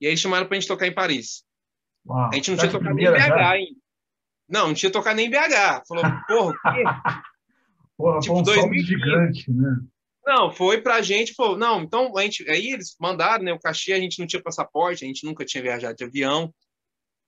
E 0.00 0.06
aí 0.06 0.16
chamaram 0.16 0.46
pra 0.46 0.58
gente 0.58 0.68
tocar 0.68 0.86
em 0.86 0.94
Paris. 0.94 1.44
Uau, 2.06 2.30
a 2.30 2.34
gente 2.34 2.50
não 2.50 2.58
tinha 2.58 2.70
tocado 2.70 2.94
nem 2.94 3.06
em 3.06 3.10
BH 3.10 3.18
já? 3.18 3.50
ainda. 3.50 3.80
Não, 4.48 4.66
não 4.68 4.74
tinha 4.74 4.92
tocado 4.92 5.16
nem 5.16 5.26
em 5.26 5.30
BH. 5.30 5.84
Falou, 5.88 6.04
porra, 6.26 6.50
o 6.50 6.52
quê? 6.52 6.84
porra, 7.96 8.20
tipo, 8.20 8.38
um 8.38 8.42
2020. 8.42 8.86
gigante, 8.86 9.50
né? 9.50 9.76
Não, 10.26 10.50
foi 10.50 10.80
pra 10.82 11.00
gente, 11.02 11.34
falou, 11.34 11.56
não, 11.56 11.82
então 11.82 12.16
a 12.18 12.22
gente, 12.22 12.50
aí 12.50 12.72
eles 12.72 12.96
mandaram, 13.00 13.44
né, 13.44 13.52
o 13.52 13.60
cachê, 13.60 13.92
a 13.92 14.00
gente 14.00 14.18
não 14.18 14.26
tinha 14.26 14.42
passaporte, 14.42 15.04
a 15.04 15.06
gente 15.06 15.24
nunca 15.24 15.44
tinha 15.44 15.62
viajado 15.62 15.94
de 15.94 16.02
avião, 16.02 16.52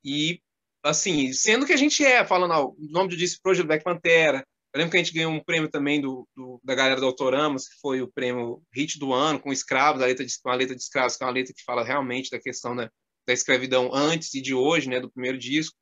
e, 0.05 0.41
assim, 0.83 1.33
sendo 1.33 1.65
que 1.65 1.73
a 1.73 1.77
gente 1.77 2.05
é, 2.05 2.25
falando, 2.25 2.55
ó, 2.55 2.67
o 2.71 2.77
nome 2.91 3.11
do 3.11 3.17
disco 3.17 3.41
Project 3.41 3.69
Black 3.69 3.85
Pantera, 3.85 4.45
eu 4.75 4.79
lembro 4.79 4.91
que 4.91 4.97
a 4.99 5.03
gente 5.03 5.15
ganhou 5.15 5.33
um 5.33 5.43
prêmio 5.43 5.71
também 5.71 6.01
do, 6.01 6.29
do, 6.37 6.61
da 6.63 6.75
galera 6.75 7.01
do 7.01 7.07
Autoramos, 7.07 7.67
que 7.67 7.81
foi 7.81 8.03
o 8.03 8.13
prêmio 8.13 8.63
Hit 8.75 8.99
do 8.99 9.15
Ano, 9.15 9.41
com 9.41 9.51
escravos, 9.51 10.03
a 10.03 10.07
letra 10.07 10.25
de, 10.25 10.33
uma 10.45 10.55
letra 10.55 10.77
de 10.77 10.83
escravos, 10.83 11.17
que 11.17 11.25
é 11.25 11.27
uma 11.27 11.33
letra 11.33 11.55
que 11.55 11.65
fala 11.65 11.83
realmente 11.83 12.31
da 12.31 12.39
questão 12.39 12.77
da, 12.77 12.91
da 13.27 13.33
escravidão 13.33 13.91
antes 13.95 14.35
e 14.35 14.43
de 14.43 14.55
hoje, 14.55 14.91
né, 14.91 15.01
do 15.01 15.11
primeiro 15.11 15.39
disco. 15.39 15.75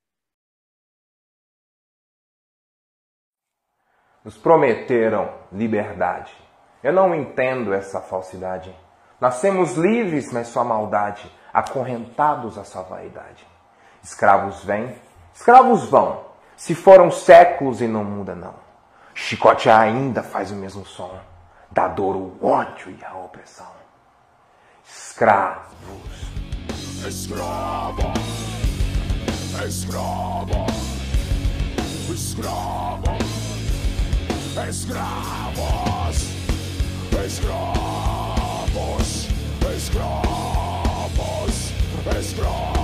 Nos 4.25 4.37
prometeram 4.37 5.37
liberdade. 5.53 6.33
Eu 6.83 6.93
não 6.93 7.15
entendo 7.15 7.73
essa 7.73 8.01
falsidade. 8.01 8.75
Nascemos 9.21 9.75
livres, 9.75 10.33
mas 10.33 10.49
sua 10.49 10.65
maldade, 10.65 11.29
acorrentados 11.53 12.57
à 12.57 12.65
sua 12.65 12.83
vaidade. 12.83 13.45
Escravos 14.03 14.63
vêm, 14.65 14.95
escravos 15.35 15.89
vão. 15.89 16.25
Se 16.57 16.75
foram 16.75 17.11
séculos 17.11 17.81
e 17.81 17.89
não 17.89 18.05
muda, 18.05 18.35
não. 18.35 18.66
Chicote 19.17 19.71
ainda 19.71 20.23
faz 20.23 20.51
o 20.51 20.55
mesmo 20.55 20.85
som, 20.85 21.19
da 21.71 21.89
dor, 21.89 22.15
o 22.15 22.39
ódio 22.47 22.91
e 22.91 23.03
a 23.03 23.15
opressão. 23.15 23.67
Escravos. 24.87 25.65
Escrava. 27.05 28.13
Escrava. 29.67 30.67
Escrava. 32.13 33.17
Escravos. 34.69 36.19
Escravos. 37.25 38.69
Escravos. 39.75 40.13
Escravos. 42.21 42.76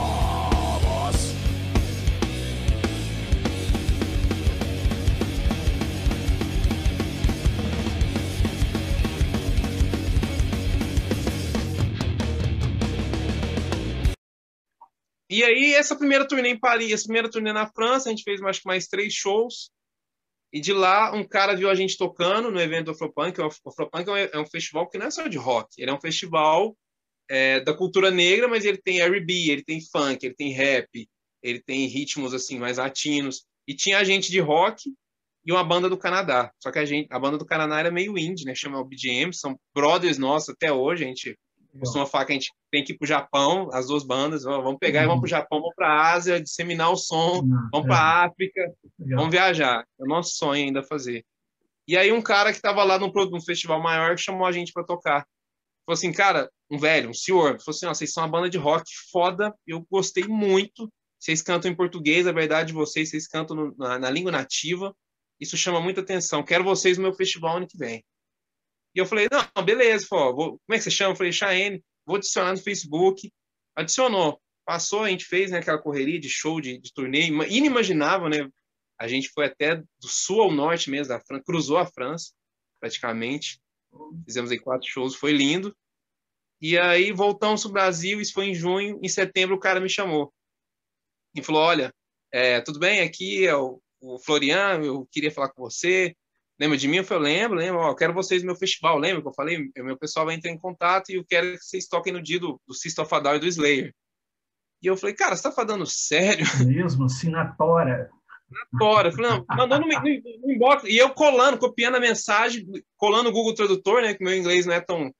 E 15.32 15.42
aí, 15.42 15.72
essa 15.72 15.96
primeira 15.96 16.28
turnê 16.28 16.50
em 16.50 16.58
Paris, 16.58 16.92
essa 16.92 17.04
primeira 17.04 17.30
turnê 17.30 17.54
na 17.54 17.66
França, 17.66 18.06
a 18.06 18.12
gente 18.12 18.22
fez 18.22 18.42
acho 18.42 18.60
que 18.60 18.66
mais 18.66 18.86
três 18.86 19.14
shows. 19.14 19.70
E 20.52 20.60
de 20.60 20.74
lá, 20.74 21.10
um 21.14 21.26
cara 21.26 21.56
viu 21.56 21.70
a 21.70 21.74
gente 21.74 21.96
tocando 21.96 22.50
no 22.50 22.60
evento 22.60 22.90
Afropunk. 22.90 23.40
O 23.40 23.46
Afropunk 23.46 24.10
é 24.10 24.38
um 24.38 24.44
festival 24.44 24.90
que 24.90 24.98
não 24.98 25.06
é 25.06 25.10
só 25.10 25.26
de 25.26 25.38
rock, 25.38 25.70
ele 25.78 25.90
é 25.90 25.94
um 25.94 26.00
festival 26.00 26.76
é, 27.30 27.60
da 27.60 27.72
cultura 27.72 28.10
negra, 28.10 28.46
mas 28.46 28.66
ele 28.66 28.76
tem 28.76 29.00
R&B, 29.00 29.50
ele 29.50 29.64
tem 29.64 29.80
funk, 29.80 30.22
ele 30.22 30.34
tem 30.34 30.52
rap, 30.52 31.08
ele 31.42 31.62
tem 31.62 31.86
ritmos 31.86 32.34
assim 32.34 32.58
mais 32.58 32.76
latinos. 32.76 33.46
E 33.66 33.74
tinha 33.74 34.04
gente 34.04 34.30
de 34.30 34.38
rock 34.38 34.92
e 35.46 35.50
uma 35.50 35.64
banda 35.64 35.88
do 35.88 35.96
Canadá. 35.96 36.52
Só 36.62 36.70
que 36.70 36.78
a 36.78 36.84
gente, 36.84 37.08
a 37.10 37.18
banda 37.18 37.38
do 37.38 37.46
Canadá 37.46 37.78
era 37.78 37.90
meio 37.90 38.18
indie, 38.18 38.44
né? 38.44 38.54
Chama 38.54 38.84
BGM, 38.84 39.32
são 39.32 39.58
brothers 39.74 40.18
nossos 40.18 40.50
até 40.50 40.70
hoje. 40.70 41.04
A 41.04 41.06
gente 41.06 41.38
costuma 41.78 42.06
falar 42.06 42.26
que 42.26 42.32
a 42.32 42.34
gente 42.34 42.52
tem 42.70 42.84
que 42.84 42.92
ir 42.92 42.98
pro 42.98 43.06
Japão, 43.06 43.70
as 43.72 43.86
duas 43.86 44.04
bandas, 44.04 44.44
vamos 44.44 44.78
pegar 44.78 45.00
uhum. 45.00 45.04
e 45.04 45.08
vamos 45.08 45.20
pro 45.20 45.30
Japão, 45.30 45.60
vamos 45.60 45.74
pra 45.74 46.12
Ásia, 46.12 46.40
disseminar 46.40 46.90
o 46.90 46.96
som, 46.96 47.40
uhum. 47.40 47.68
vamos 47.72 47.88
é. 47.88 47.92
África, 47.92 48.60
Legal. 48.98 49.18
vamos 49.18 49.32
viajar. 49.32 49.86
É 49.98 50.04
o 50.04 50.06
nosso 50.06 50.34
sonho 50.34 50.66
ainda 50.66 50.82
fazer. 50.82 51.24
E 51.88 51.96
aí 51.96 52.12
um 52.12 52.22
cara 52.22 52.50
que 52.50 52.56
estava 52.56 52.84
lá 52.84 52.98
num, 52.98 53.10
num, 53.12 53.40
festival 53.40 53.82
maior 53.82 54.16
chamou 54.18 54.46
a 54.46 54.52
gente 54.52 54.72
para 54.72 54.84
tocar. 54.84 55.26
Falou 55.84 55.94
assim, 55.94 56.12
cara, 56.12 56.48
um 56.70 56.78
velho, 56.78 57.10
um 57.10 57.14
senhor, 57.14 57.58
falou 57.60 57.76
assim, 57.76 57.86
ó, 57.86 57.94
vocês 57.94 58.12
são 58.12 58.22
uma 58.22 58.30
banda 58.30 58.48
de 58.48 58.58
rock 58.58 58.84
foda, 59.10 59.52
eu 59.66 59.84
gostei 59.90 60.24
muito, 60.24 60.92
vocês 61.18 61.42
cantam 61.42 61.70
em 61.70 61.74
português, 61.74 62.26
a 62.26 62.32
verdade 62.32 62.68
de 62.68 62.72
vocês, 62.72 63.10
vocês 63.10 63.26
cantam 63.26 63.56
no, 63.56 63.74
na, 63.76 63.98
na 63.98 64.10
língua 64.10 64.30
nativa, 64.30 64.94
isso 65.40 65.56
chama 65.56 65.80
muita 65.80 66.00
atenção, 66.00 66.44
quero 66.44 66.62
vocês 66.62 66.96
no 66.96 67.02
meu 67.02 67.14
festival 67.14 67.56
ano 67.56 67.66
que 67.66 67.76
vem. 67.76 68.04
E 68.94 68.98
eu 68.98 69.06
falei, 69.06 69.28
não, 69.30 69.64
beleza, 69.64 70.06
vou, 70.10 70.34
como 70.34 70.60
é 70.70 70.76
que 70.76 70.82
você 70.82 70.90
chama? 70.90 71.12
Eu 71.12 71.16
falei, 71.16 71.32
Chaene, 71.32 71.82
vou 72.06 72.16
adicionar 72.16 72.52
no 72.52 72.58
Facebook. 72.58 73.32
Adicionou. 73.74 74.40
Passou, 74.64 75.02
a 75.02 75.08
gente 75.08 75.24
fez 75.24 75.50
né, 75.50 75.58
aquela 75.58 75.78
correria 75.78 76.20
de 76.20 76.28
show, 76.28 76.60
de, 76.60 76.78
de 76.78 76.92
turnê, 76.92 77.28
inimaginável, 77.48 78.28
né? 78.28 78.48
A 78.98 79.08
gente 79.08 79.28
foi 79.30 79.46
até 79.46 79.76
do 79.76 80.08
sul 80.08 80.42
ao 80.42 80.52
norte 80.52 80.88
mesmo 80.88 81.08
da 81.08 81.20
França, 81.20 81.42
cruzou 81.44 81.78
a 81.78 81.86
França, 81.86 82.32
praticamente. 82.78 83.60
Fizemos 84.24 84.50
aí 84.50 84.58
quatro 84.60 84.88
shows, 84.88 85.16
foi 85.16 85.32
lindo. 85.32 85.76
E 86.60 86.78
aí 86.78 87.10
voltamos 87.10 87.62
para 87.62 87.70
o 87.70 87.72
Brasil, 87.72 88.20
isso 88.20 88.32
foi 88.32 88.46
em 88.46 88.54
junho. 88.54 89.00
Em 89.02 89.08
setembro, 89.08 89.56
o 89.56 89.60
cara 89.60 89.80
me 89.80 89.88
chamou 89.88 90.32
e 91.34 91.42
falou: 91.42 91.62
Olha, 91.62 91.92
é, 92.30 92.60
tudo 92.60 92.78
bem? 92.78 93.00
Aqui 93.00 93.44
é 93.44 93.56
o, 93.56 93.82
o 94.00 94.18
Florian, 94.18 94.80
eu 94.82 95.06
queria 95.10 95.30
falar 95.30 95.48
com 95.48 95.62
você. 95.62 96.14
Lembra 96.62 96.78
de 96.78 96.86
mim? 96.86 96.98
Eu 96.98 97.04
falei, 97.04 97.40
lembro, 97.40 97.58
lembro. 97.58 97.80
Ó, 97.80 97.92
quero 97.92 98.14
vocês 98.14 98.40
no 98.40 98.46
meu 98.46 98.54
festival. 98.54 98.96
Lembra 98.96 99.20
que 99.20 99.26
eu 99.26 99.34
falei? 99.34 99.68
O 99.76 99.84
meu 99.84 99.96
pessoal 99.96 100.24
vai 100.24 100.36
entrar 100.36 100.48
em 100.48 100.56
contato 100.56 101.10
e 101.10 101.16
eu 101.16 101.24
quero 101.24 101.58
que 101.58 101.64
vocês 101.64 101.88
toquem 101.88 102.12
no 102.12 102.22
dia 102.22 102.38
do, 102.38 102.60
do 102.64 102.72
System 102.72 103.04
of 103.04 103.12
e 103.12 103.38
do 103.40 103.46
Slayer. 103.48 103.92
E 104.80 104.86
eu 104.86 104.96
falei, 104.96 105.12
cara, 105.12 105.34
você 105.34 105.42
tá 105.42 105.50
falando 105.50 105.84
sério? 105.84 106.46
Mesmo, 106.64 107.06
assim, 107.06 107.30
na 107.30 107.52
tora. 107.56 108.08
Na 108.48 108.78
tora. 108.78 109.08
Eu 109.08 109.12
falei, 109.12 109.30
não, 109.32 109.44
mandou 109.56 109.80
no, 109.80 109.88
no, 109.88 109.92
no 109.98 110.52
inbox. 110.52 110.84
E 110.84 110.96
eu 110.96 111.10
colando, 111.10 111.58
copiando 111.58 111.96
a 111.96 112.00
mensagem, 112.00 112.64
colando 112.96 113.30
o 113.30 113.32
Google 113.32 113.54
Tradutor, 113.54 114.00
né? 114.00 114.14
Que 114.14 114.22
meu 114.22 114.36
inglês 114.36 114.64
não 114.64 114.74
é 114.74 114.80
tão 114.80 115.12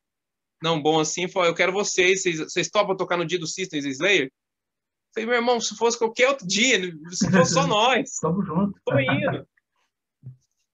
não 0.62 0.80
bom 0.80 1.00
assim. 1.00 1.26
Falei, 1.26 1.50
eu 1.50 1.56
quero 1.56 1.72
vocês, 1.72 2.22
vocês, 2.22 2.38
vocês 2.38 2.70
topam 2.70 2.96
tocar 2.96 3.16
no 3.16 3.26
dia 3.26 3.40
do 3.40 3.48
System 3.48 3.80
e 3.80 3.88
Slayer? 3.88 4.30
falei, 5.12 5.26
meu 5.26 5.36
irmão, 5.38 5.60
se 5.60 5.76
fosse 5.76 5.98
qualquer 5.98 6.28
outro 6.28 6.46
dia, 6.46 6.78
se 7.10 7.28
fosse 7.32 7.52
só 7.52 7.66
nós. 7.66 8.12
Estamos 8.12 8.46
juntos. 8.46 8.80
Tô 8.84 8.96
indo. 8.96 9.44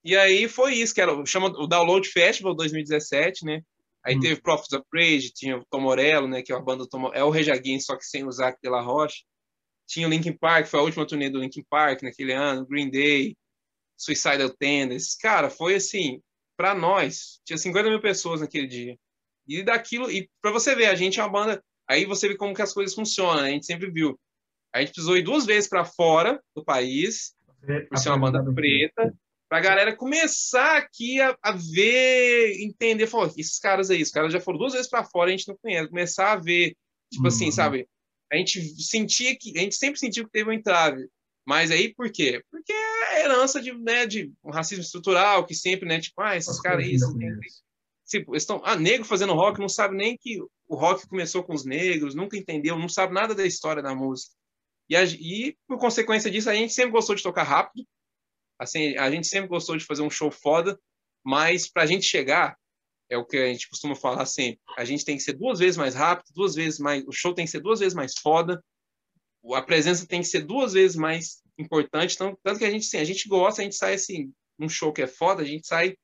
E 0.04 0.16
aí 0.16 0.48
foi 0.48 0.74
isso, 0.74 0.94
que 0.94 1.00
era 1.00 1.12
chama 1.26 1.48
o 1.48 1.66
Download 1.66 2.06
Festival 2.08 2.54
2017, 2.54 3.44
né? 3.44 3.62
Aí 4.04 4.16
hum. 4.16 4.20
teve 4.20 4.40
Prophets 4.40 4.72
of 4.72 4.86
Rage, 4.94 5.32
tinha 5.32 5.58
o 5.58 5.64
Tom 5.70 5.80
Morello, 5.80 6.28
né? 6.28 6.42
Que 6.42 6.52
é 6.52 6.56
a 6.56 6.60
banda 6.60 6.88
Tom, 6.88 7.12
é 7.12 7.22
o 7.22 7.30
Rejaguin, 7.30 7.80
só 7.80 7.96
que 7.96 8.04
sem 8.04 8.24
o 8.24 8.32
Zac 8.32 8.58
de 8.62 8.70
la 8.70 8.80
Rocha. 8.80 9.22
Tinha 9.86 10.06
o 10.06 10.10
Linkin 10.10 10.32
Park, 10.32 10.66
foi 10.66 10.80
a 10.80 10.82
última 10.82 11.06
turnê 11.06 11.30
do 11.30 11.40
Linkin 11.40 11.64
Park 11.68 12.02
naquele 12.02 12.32
ano, 12.32 12.66
Green 12.66 12.90
Day, 12.90 13.36
Suicidal 13.96 14.50
Tendencies. 14.50 15.16
Cara, 15.16 15.48
foi 15.50 15.74
assim, 15.74 16.20
para 16.56 16.74
nós, 16.74 17.40
tinha 17.44 17.56
50 17.56 17.88
mil 17.88 18.00
pessoas 18.00 18.40
naquele 18.40 18.66
dia. 18.66 18.98
E 19.46 19.62
daquilo, 19.62 20.10
e 20.10 20.28
para 20.42 20.50
você 20.50 20.74
ver, 20.74 20.86
a 20.86 20.94
gente 20.94 21.18
é 21.18 21.22
uma 21.22 21.30
banda, 21.30 21.64
aí 21.88 22.04
você 22.04 22.28
vê 22.28 22.36
como 22.36 22.54
que 22.54 22.60
as 22.60 22.72
coisas 22.72 22.94
funcionam, 22.94 23.42
né? 23.42 23.48
a 23.48 23.52
gente 23.52 23.64
sempre 23.64 23.90
viu. 23.90 24.18
A 24.74 24.80
gente 24.80 24.92
precisou 24.92 25.16
ir 25.16 25.22
duas 25.22 25.46
vezes 25.46 25.68
para 25.68 25.84
fora 25.84 26.42
do 26.54 26.62
país, 26.62 27.34
por 27.88 27.96
ser 27.96 28.10
uma 28.10 28.18
banda 28.18 28.44
preta, 28.52 29.14
para 29.48 29.58
a 29.58 29.62
galera 29.62 29.96
começar 29.96 30.76
aqui 30.76 31.20
a, 31.20 31.36
a 31.42 31.52
ver, 31.52 32.60
entender, 32.60 33.06
falar, 33.06 33.32
esses 33.36 33.58
caras 33.58 33.90
aí, 33.90 34.02
os 34.02 34.10
caras 34.10 34.32
já 34.32 34.40
foram 34.40 34.58
duas 34.58 34.74
vezes 34.74 34.88
para 34.88 35.04
fora, 35.04 35.28
a 35.28 35.30
gente 35.30 35.48
não 35.48 35.56
conhece, 35.56 35.88
começar 35.88 36.32
a 36.32 36.36
ver, 36.36 36.76
tipo 37.10 37.26
assim, 37.26 37.44
uhum. 37.44 37.48
assim, 37.48 37.50
sabe? 37.50 37.88
A 38.30 38.36
gente 38.36 38.60
sentia 38.82 39.34
que, 39.36 39.58
a 39.58 39.62
gente 39.62 39.74
sempre 39.74 39.98
sentiu 39.98 40.24
que 40.24 40.30
teve 40.30 40.50
um 40.50 40.52
entrave, 40.52 41.08
mas 41.46 41.70
aí 41.70 41.94
por 41.94 42.12
quê? 42.12 42.42
Porque 42.50 42.72
é 42.72 43.24
herança 43.24 43.60
de, 43.60 43.72
né, 43.72 44.06
de 44.06 44.30
um 44.44 44.50
racismo 44.50 44.84
estrutural, 44.84 45.46
que 45.46 45.54
sempre, 45.54 45.88
né, 45.88 45.98
tipo, 45.98 46.20
ah, 46.20 46.36
esses 46.36 46.60
caras 46.60 46.84
aí, 46.84 46.96
tipo, 48.06 48.36
estão, 48.36 48.60
ah, 48.64 48.76
negro 48.76 49.06
fazendo 49.06 49.32
rock, 49.32 49.58
não 49.58 49.68
sabe 49.68 49.96
nem 49.96 50.14
que 50.16 50.42
o 50.68 50.76
rock 50.76 51.08
começou 51.08 51.42
com 51.42 51.54
os 51.54 51.64
negros, 51.64 52.14
nunca 52.14 52.36
entendeu, 52.36 52.78
não 52.78 52.88
sabe 52.88 53.14
nada 53.14 53.34
da 53.34 53.46
história 53.46 53.82
da 53.82 53.94
música. 53.94 54.34
E, 54.90 54.96
a, 54.96 55.04
e 55.04 55.56
por 55.66 55.78
consequência 55.78 56.30
disso, 56.30 56.50
a 56.50 56.54
gente 56.54 56.72
sempre 56.72 56.92
gostou 56.92 57.14
de 57.14 57.22
tocar 57.22 57.44
rápido, 57.44 57.86
Assim, 58.58 58.96
a 58.96 59.10
gente 59.10 59.26
sempre 59.26 59.48
gostou 59.48 59.76
de 59.76 59.84
fazer 59.84 60.02
um 60.02 60.10
show 60.10 60.30
foda, 60.30 60.78
mas 61.24 61.70
para 61.70 61.82
a 61.82 61.86
gente 61.86 62.04
chegar, 62.04 62.56
é 63.10 63.16
o 63.16 63.24
que 63.24 63.36
a 63.36 63.46
gente 63.46 63.68
costuma 63.68 63.94
falar 63.94 64.26
sempre, 64.26 64.60
a 64.76 64.84
gente 64.84 65.04
tem 65.04 65.16
que 65.16 65.22
ser 65.22 65.32
duas 65.32 65.58
vezes 65.58 65.76
mais 65.76 65.94
rápido, 65.94 66.26
duas 66.34 66.54
vezes 66.54 66.78
mais, 66.78 67.04
o 67.06 67.12
show 67.12 67.32
tem 67.34 67.44
que 67.44 67.50
ser 67.50 67.60
duas 67.60 67.80
vezes 67.80 67.94
mais 67.94 68.14
foda, 68.18 68.62
a 69.54 69.62
presença 69.62 70.06
tem 70.06 70.20
que 70.20 70.26
ser 70.26 70.44
duas 70.44 70.72
vezes 70.72 70.96
mais 70.96 71.42
importante, 71.56 72.14
então, 72.14 72.36
tanto 72.42 72.58
que 72.58 72.64
a 72.64 72.70
gente, 72.70 72.84
sim, 72.84 72.98
a 72.98 73.04
gente 73.04 73.28
gosta, 73.28 73.62
a 73.62 73.64
gente 73.64 73.76
sai 73.76 73.94
assim, 73.94 74.32
num 74.58 74.68
show 74.68 74.92
que 74.92 75.02
é 75.02 75.06
foda, 75.06 75.42
a 75.42 75.46
gente 75.46 75.66
sai 75.66 75.96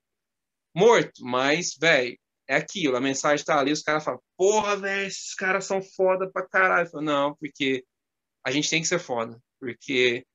morto, 0.75 1.23
mas, 1.23 1.75
velho, 1.79 2.17
é 2.47 2.55
aquilo, 2.55 2.95
a 2.95 3.01
mensagem 3.01 3.45
tá 3.45 3.59
ali, 3.59 3.71
os 3.71 3.81
caras 3.81 4.03
falam, 4.03 4.21
porra, 4.37 4.75
velho, 4.77 5.07
esses 5.07 5.33
caras 5.33 5.65
são 5.65 5.81
foda 5.81 6.29
pra 6.29 6.47
caralho. 6.47 6.89
Falo, 6.89 7.03
não, 7.03 7.35
porque 7.35 7.83
a 8.45 8.51
gente 8.51 8.69
tem 8.69 8.81
que 8.81 8.87
ser 8.87 8.99
foda, 8.99 9.39
porque 9.59 10.25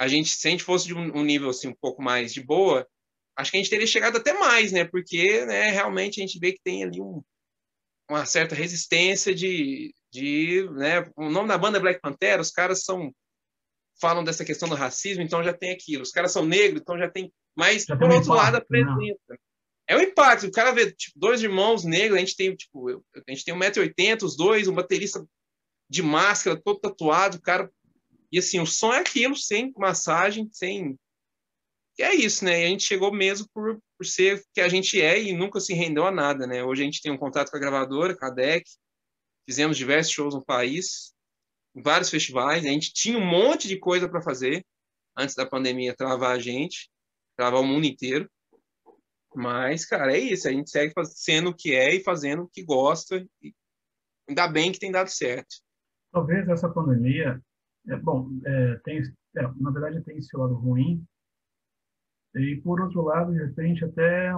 a 0.00 0.08
gente, 0.08 0.30
se 0.30 0.48
a 0.48 0.50
gente 0.50 0.64
fosse 0.64 0.86
de 0.86 0.94
um, 0.94 1.18
um, 1.18 1.22
nível 1.22 1.50
assim 1.50 1.68
um 1.68 1.74
pouco 1.74 2.02
mais 2.02 2.32
de 2.32 2.42
boa, 2.42 2.88
acho 3.36 3.50
que 3.50 3.58
a 3.58 3.60
gente 3.60 3.68
teria 3.68 3.86
chegado 3.86 4.16
até 4.16 4.32
mais, 4.32 4.72
né? 4.72 4.82
Porque, 4.82 5.44
né, 5.44 5.70
realmente 5.70 6.18
a 6.18 6.26
gente 6.26 6.38
vê 6.38 6.52
que 6.52 6.62
tem 6.64 6.82
ali 6.82 7.02
um, 7.02 7.22
uma 8.08 8.24
certa 8.24 8.54
resistência 8.54 9.34
de, 9.34 9.94
de, 10.10 10.66
né? 10.72 11.06
O 11.14 11.28
nome 11.28 11.48
da 11.48 11.58
banda 11.58 11.76
é 11.76 11.80
Black 11.82 12.00
Panther, 12.00 12.40
os 12.40 12.50
caras 12.50 12.82
são 12.82 13.14
falam 14.00 14.24
dessa 14.24 14.42
questão 14.42 14.66
do 14.66 14.74
racismo, 14.74 15.22
então 15.22 15.44
já 15.44 15.52
tem 15.52 15.70
aquilo. 15.70 16.02
Os 16.02 16.10
caras 16.10 16.32
são 16.32 16.46
negros, 16.46 16.80
então 16.80 16.98
já 16.98 17.10
tem. 17.10 17.30
Mas 17.54 17.84
já 17.84 17.94
por 17.94 18.10
outro 18.10 18.32
lado 18.32 18.56
apresenta. 18.56 19.20
Né? 19.28 19.36
É 19.86 19.96
o 19.98 20.00
impacto. 20.00 20.46
O 20.46 20.50
cara 20.50 20.72
vê 20.72 20.90
tipo, 20.90 21.18
dois 21.18 21.42
irmãos 21.42 21.84
negros, 21.84 22.16
a 22.16 22.20
gente 22.20 22.34
tem 22.34 22.56
tipo, 22.56 22.88
a 22.88 23.30
gente 23.30 23.44
tem 23.44 23.54
1,80m, 23.54 24.22
os 24.22 24.34
dois, 24.34 24.66
um 24.66 24.74
baterista 24.74 25.22
de 25.90 26.02
máscara, 26.02 26.58
todo 26.58 26.80
tatuado, 26.80 27.36
o 27.36 27.42
cara 27.42 27.70
e 28.32 28.38
assim, 28.38 28.60
o 28.60 28.66
som 28.66 28.92
é 28.92 28.98
aquilo, 28.98 29.36
sem 29.36 29.72
massagem, 29.76 30.48
sem. 30.52 30.98
E 31.98 32.02
é 32.02 32.14
isso, 32.14 32.44
né? 32.44 32.62
E 32.62 32.64
a 32.66 32.68
gente 32.68 32.84
chegou 32.84 33.12
mesmo 33.12 33.48
por, 33.52 33.80
por 33.98 34.06
ser 34.06 34.42
que 34.54 34.60
a 34.60 34.68
gente 34.68 35.00
é 35.00 35.20
e 35.20 35.32
nunca 35.32 35.60
se 35.60 35.74
rendeu 35.74 36.06
a 36.06 36.12
nada, 36.12 36.46
né? 36.46 36.62
Hoje 36.62 36.82
a 36.82 36.84
gente 36.84 37.02
tem 37.02 37.12
um 37.12 37.18
contato 37.18 37.50
com 37.50 37.56
a 37.56 37.60
gravadora, 37.60 38.16
com 38.16 38.24
a 38.24 38.30
DEC, 38.30 38.64
fizemos 39.46 39.76
diversos 39.76 40.12
shows 40.12 40.34
no 40.34 40.44
país, 40.44 41.12
em 41.74 41.82
vários 41.82 42.10
festivais, 42.10 42.64
a 42.64 42.68
gente 42.68 42.92
tinha 42.92 43.18
um 43.18 43.24
monte 43.24 43.68
de 43.68 43.78
coisa 43.78 44.08
para 44.08 44.22
fazer 44.22 44.64
antes 45.16 45.34
da 45.34 45.46
pandemia 45.46 45.94
travar 45.94 46.36
a 46.36 46.38
gente, 46.38 46.90
travar 47.36 47.60
o 47.60 47.66
mundo 47.66 47.84
inteiro. 47.84 48.30
Mas, 49.34 49.84
cara, 49.84 50.16
é 50.16 50.18
isso, 50.18 50.48
a 50.48 50.52
gente 50.52 50.70
segue 50.70 50.92
sendo 51.04 51.50
o 51.50 51.54
que 51.54 51.74
é 51.74 51.94
e 51.94 52.02
fazendo 52.02 52.42
o 52.42 52.48
que 52.48 52.62
gosta, 52.64 53.24
e 53.42 53.54
ainda 54.28 54.48
bem 54.48 54.72
que 54.72 54.78
tem 54.78 54.90
dado 54.90 55.08
certo. 55.08 55.56
Talvez 56.12 56.48
essa 56.48 56.68
pandemia 56.68 57.40
é, 57.88 57.96
bom, 57.96 58.28
é, 58.44 58.80
tem, 58.84 59.02
é, 59.36 59.42
na 59.56 59.70
verdade 59.70 60.02
tem 60.02 60.18
esse 60.18 60.36
lado 60.36 60.54
ruim, 60.54 61.04
e 62.34 62.56
por 62.62 62.80
outro 62.80 63.02
lado, 63.02 63.32
de 63.32 63.38
repente, 63.38 63.84
até 63.84 64.32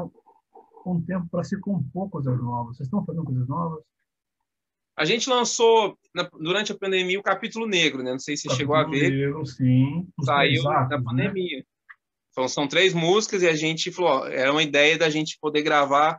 um 0.87 1.01
tempo 1.03 1.29
para 1.31 1.45
se 1.45 1.59
compor 1.61 2.09
coisas 2.11 2.39
novas. 2.41 2.77
Vocês 2.77 2.87
estão 2.87 3.05
fazendo 3.05 3.25
coisas 3.25 3.47
novas? 3.47 3.83
A 4.97 5.05
gente 5.05 5.29
lançou 5.29 5.97
na, 6.15 6.29
durante 6.41 6.73
a 6.73 6.79
pandemia 6.79 7.19
o 7.19 7.23
capítulo 7.23 7.67
negro, 7.67 8.03
né? 8.03 8.13
Não 8.13 8.19
sei 8.19 8.37
se 8.37 8.49
você 8.49 8.57
chegou 8.57 8.75
a 8.75 8.85
ver. 8.85 9.11
Negro, 9.11 9.45
sim. 9.47 10.09
Saiu 10.23 10.63
na 10.65 10.89
né? 10.89 11.03
pandemia. 11.03 11.59
Né? 11.59 11.65
Então, 12.31 12.49
são 12.49 12.67
três 12.67 12.95
músicas 12.95 13.43
e 13.43 13.49
a 13.49 13.55
gente 13.55 13.93
falou, 13.93 14.11
ó, 14.11 14.27
era 14.27 14.51
uma 14.51 14.63
ideia 14.63 14.97
da 14.99 15.11
gente 15.11 15.39
poder 15.41 15.63
gravar 15.63 16.19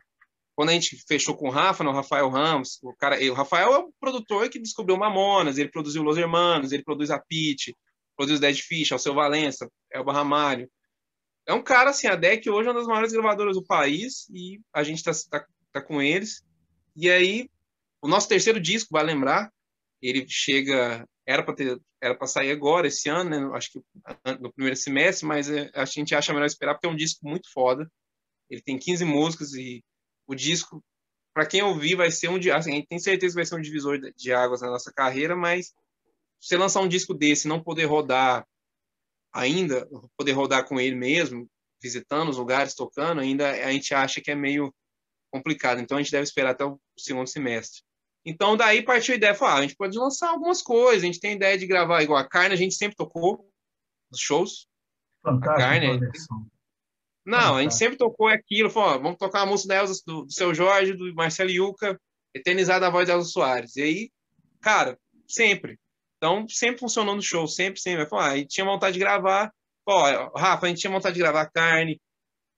quando 0.55 0.69
a 0.69 0.73
gente 0.73 0.97
fechou 1.07 1.35
com 1.35 1.47
o 1.47 1.51
Rafa, 1.51 1.83
no 1.83 1.91
Rafael 1.91 2.29
Ramos, 2.29 2.79
o 2.83 2.93
cara, 2.95 3.19
o 3.31 3.33
Rafael 3.33 3.73
é 3.73 3.77
o 3.79 3.91
produtor 3.99 4.49
que 4.49 4.59
descobriu 4.59 4.97
Mamonas, 4.97 5.57
ele 5.57 5.69
produziu 5.69 6.03
Los 6.03 6.17
Hermanos, 6.17 6.71
ele 6.71 6.83
produz 6.83 7.09
a 7.09 7.19
Pit, 7.19 7.75
produz 8.15 8.39
Dead 8.39 8.55
Fish, 8.55 8.91
Alceu 8.91 9.13
Valença, 9.13 9.69
Elba 9.91 10.13
Ramalho. 10.13 10.69
É 11.47 11.53
um 11.53 11.61
cara, 11.61 11.89
assim, 11.89 12.07
a 12.07 12.15
DEC 12.15 12.49
hoje 12.49 12.67
é 12.67 12.71
uma 12.71 12.79
das 12.79 12.87
maiores 12.87 13.11
gravadoras 13.11 13.55
do 13.55 13.65
país 13.65 14.29
e 14.29 14.61
a 14.71 14.83
gente 14.83 15.03
tá, 15.03 15.11
tá, 15.29 15.45
tá 15.71 15.81
com 15.81 16.01
eles. 16.01 16.43
E 16.95 17.09
aí, 17.09 17.49
o 18.01 18.07
nosso 18.07 18.29
terceiro 18.29 18.59
disco, 18.59 18.89
vai 18.91 19.03
lembrar, 19.03 19.51
ele 20.01 20.25
chega 20.29 21.07
era 21.25 21.41
para 21.41 21.55
ter 21.55 21.79
era 22.01 22.13
para 22.13 22.27
sair 22.27 22.51
agora 22.51 22.87
esse 22.87 23.07
ano, 23.09 23.29
né? 23.29 23.49
Acho 23.55 23.71
que 23.71 23.81
no 24.41 24.51
primeiro 24.51 24.75
semestre, 24.75 25.25
mas 25.25 25.49
é, 25.49 25.71
a 25.73 25.85
gente 25.85 26.13
acha 26.13 26.33
melhor 26.33 26.45
esperar 26.45 26.73
porque 26.73 26.85
é 26.85 26.89
um 26.89 26.95
disco 26.97 27.25
muito 27.25 27.49
foda. 27.51 27.89
Ele 28.49 28.61
tem 28.61 28.77
15 28.77 29.05
músicas 29.05 29.53
e 29.53 29.81
o 30.27 30.35
disco 30.35 30.83
para 31.33 31.45
quem 31.47 31.63
ouvir 31.63 31.95
vai 31.95 32.11
ser 32.11 32.29
um 32.29 32.35
assim, 32.35 32.51
a 32.51 32.75
gente 32.75 32.87
tem 32.87 32.99
certeza 32.99 33.33
que 33.33 33.37
vai 33.37 33.45
ser 33.45 33.55
um 33.55 33.61
divisor 33.61 33.99
de 34.15 34.33
águas 34.33 34.61
na 34.61 34.69
nossa 34.69 34.93
carreira, 34.93 35.35
mas 35.35 35.73
você 36.39 36.55
lançar 36.57 36.81
um 36.81 36.87
disco 36.87 37.13
desse, 37.13 37.47
não 37.47 37.63
poder 37.63 37.85
rodar 37.85 38.45
ainda, 39.33 39.87
poder 40.15 40.33
rodar 40.33 40.67
com 40.67 40.79
ele 40.79 40.95
mesmo, 40.95 41.49
visitando 41.81 42.29
os 42.29 42.37
lugares, 42.37 42.75
tocando, 42.75 43.19
ainda 43.19 43.49
a 43.49 43.71
gente 43.71 43.95
acha 43.95 44.21
que 44.21 44.29
é 44.29 44.35
meio 44.35 44.73
complicado. 45.31 45.81
Então 45.81 45.97
a 45.97 46.01
gente 46.01 46.11
deve 46.11 46.23
esperar 46.23 46.51
até 46.51 46.63
o 46.63 46.79
segundo 46.97 47.27
semestre. 47.27 47.81
Então 48.23 48.55
daí 48.55 48.83
partiu 48.83 49.13
a 49.13 49.17
ideia, 49.17 49.33
falou, 49.33 49.55
ah, 49.55 49.57
a 49.57 49.61
gente 49.63 49.75
pode 49.75 49.97
lançar 49.97 50.29
algumas 50.29 50.61
coisas, 50.61 51.01
a 51.01 51.05
gente 51.05 51.19
tem 51.19 51.33
ideia 51.33 51.57
de 51.57 51.65
gravar 51.65 52.03
igual 52.03 52.19
a 52.19 52.29
carne, 52.29 52.53
a 52.53 52.57
gente 52.57 52.75
sempre 52.75 52.95
tocou 52.95 53.49
nos 54.11 54.19
shows. 54.19 54.67
Fantástico. 55.23 55.61
A 55.61 55.65
carne, 55.65 55.99
não, 57.25 57.57
a 57.57 57.61
gente 57.61 57.75
sempre 57.75 57.97
tocou 57.97 58.27
aquilo, 58.27 58.69
falou, 58.69 59.01
vamos 59.01 59.17
tocar 59.17 59.41
a 59.41 59.45
música 59.45 59.69
da 59.69 59.81
Elza, 59.81 60.01
do, 60.05 60.25
do 60.25 60.31
seu 60.33 60.53
Jorge, 60.53 60.93
do 60.93 61.13
Marcelo 61.15 61.49
Yuca, 61.49 61.99
eternizada 62.33 62.87
a 62.87 62.89
voz 62.89 63.07
da 63.07 63.13
Elza 63.13 63.29
Soares. 63.29 63.75
E 63.77 63.81
aí, 63.81 64.11
cara, 64.61 64.97
sempre. 65.27 65.79
Então, 66.17 66.47
sempre 66.47 66.79
funcionou 66.79 67.15
no 67.15 67.21
show, 67.21 67.47
sempre, 67.47 67.79
sempre. 67.79 68.07
Falou, 68.07 68.25
ah, 68.25 68.31
a 68.31 68.37
gente 68.37 68.49
tinha 68.49 68.65
vontade 68.65 68.93
de 68.93 68.99
gravar. 68.99 69.51
Ó, 69.85 70.31
Rafa, 70.37 70.65
a 70.65 70.69
gente 70.69 70.79
tinha 70.79 70.91
vontade 70.91 71.15
de 71.15 71.19
gravar 71.19 71.49
carne, 71.51 71.99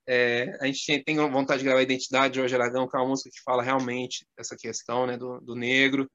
é, 0.07 0.55
a 0.61 0.67
gente 0.67 1.03
tem 1.03 1.17
vontade 1.17 1.59
de 1.59 1.65
gravar 1.65 1.81
Identidade 1.81 2.33
de 2.33 2.39
Jorge 2.39 2.53
Aragão, 2.53 2.87
que 2.87 2.95
é 2.95 2.99
uma 2.99 3.09
música 3.09 3.29
que 3.31 3.41
fala 3.41 3.63
realmente 3.63 4.25
essa 4.37 4.55
questão 4.55 5.07
né, 5.07 5.17
do, 5.17 5.39
do 5.41 5.55
negro, 5.55 6.09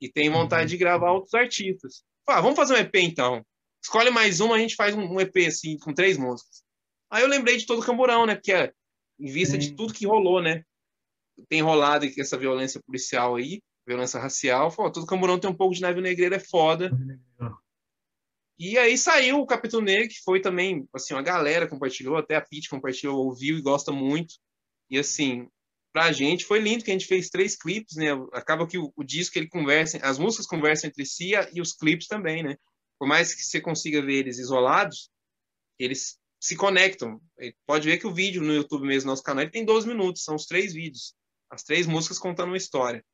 e 0.00 0.10
tem 0.10 0.28
vontade 0.28 0.62
uhum. 0.62 0.68
de 0.68 0.76
gravar 0.76 1.12
outros 1.12 1.34
artistas. 1.34 2.02
Ah, 2.28 2.40
vamos 2.40 2.56
fazer 2.56 2.74
um 2.74 2.78
EP 2.78 2.94
então. 2.96 3.44
Escolhe 3.82 4.10
mais 4.10 4.40
uma, 4.40 4.56
a 4.56 4.58
gente 4.58 4.74
faz 4.74 4.94
um, 4.94 5.02
um 5.02 5.20
EP 5.20 5.36
assim, 5.46 5.78
com 5.78 5.94
três 5.94 6.18
músicas. 6.18 6.65
Aí 7.10 7.22
eu 7.22 7.28
lembrei 7.28 7.56
de 7.56 7.66
todo 7.66 7.80
o 7.80 7.84
Camburão, 7.84 8.26
né? 8.26 8.34
Porque 8.34 8.52
é, 8.52 8.72
em 9.18 9.30
vista 9.30 9.56
de 9.56 9.72
tudo 9.74 9.94
que 9.94 10.06
rolou, 10.06 10.42
né? 10.42 10.64
Tem 11.48 11.62
rolado 11.62 12.06
essa 12.18 12.36
violência 12.36 12.80
policial 12.84 13.36
aí, 13.36 13.62
violência 13.86 14.18
racial. 14.18 14.70
Pô, 14.72 14.90
todo 14.90 15.06
Camburão 15.06 15.38
tem 15.38 15.50
um 15.50 15.56
pouco 15.56 15.74
de 15.74 15.80
navio 15.80 16.02
negreiro, 16.02 16.34
é 16.34 16.40
foda. 16.40 16.90
E 18.58 18.78
aí 18.78 18.96
saiu 18.96 19.40
o 19.40 19.46
Capitão 19.46 19.82
Negro, 19.82 20.08
que 20.08 20.22
foi 20.24 20.40
também, 20.40 20.88
assim, 20.94 21.12
uma 21.12 21.22
galera 21.22 21.68
compartilhou, 21.68 22.16
até 22.16 22.36
a 22.36 22.40
Pete 22.40 22.70
compartilhou, 22.70 23.26
ouviu 23.26 23.58
e 23.58 23.62
gosta 23.62 23.92
muito. 23.92 24.36
E 24.88 24.98
assim, 24.98 25.46
pra 25.92 26.10
gente 26.10 26.46
foi 26.46 26.58
lindo 26.58 26.82
que 26.82 26.90
a 26.90 26.94
gente 26.94 27.06
fez 27.06 27.28
três 27.28 27.54
clipes, 27.54 27.96
né? 27.96 28.12
Acaba 28.32 28.66
que 28.66 28.78
o, 28.78 28.92
o 28.96 29.04
disco 29.04 29.38
ele 29.38 29.48
conversa, 29.48 29.98
as 30.02 30.18
músicas 30.18 30.46
conversam 30.46 30.88
entre 30.88 31.04
si 31.04 31.32
e 31.52 31.60
os 31.60 31.74
clipes 31.74 32.06
também, 32.06 32.42
né? 32.42 32.56
Por 32.98 33.06
mais 33.06 33.34
que 33.34 33.42
você 33.42 33.60
consiga 33.60 34.00
ver 34.00 34.20
eles 34.20 34.38
isolados, 34.38 35.10
eles 35.78 36.18
se 36.40 36.56
conectam. 36.56 37.20
Pode 37.66 37.88
ver 37.88 37.98
que 37.98 38.06
o 38.06 38.14
vídeo 38.14 38.42
no 38.42 38.52
YouTube 38.52 38.86
mesmo, 38.86 39.10
nosso 39.10 39.22
canal, 39.22 39.42
ele 39.42 39.50
tem 39.50 39.64
12 39.64 39.86
minutos, 39.86 40.24
são 40.24 40.34
os 40.34 40.46
três 40.46 40.72
vídeos. 40.72 41.14
As 41.50 41.62
três 41.62 41.86
músicas 41.86 42.18
contando 42.18 42.48
uma 42.48 42.56
história. 42.56 43.04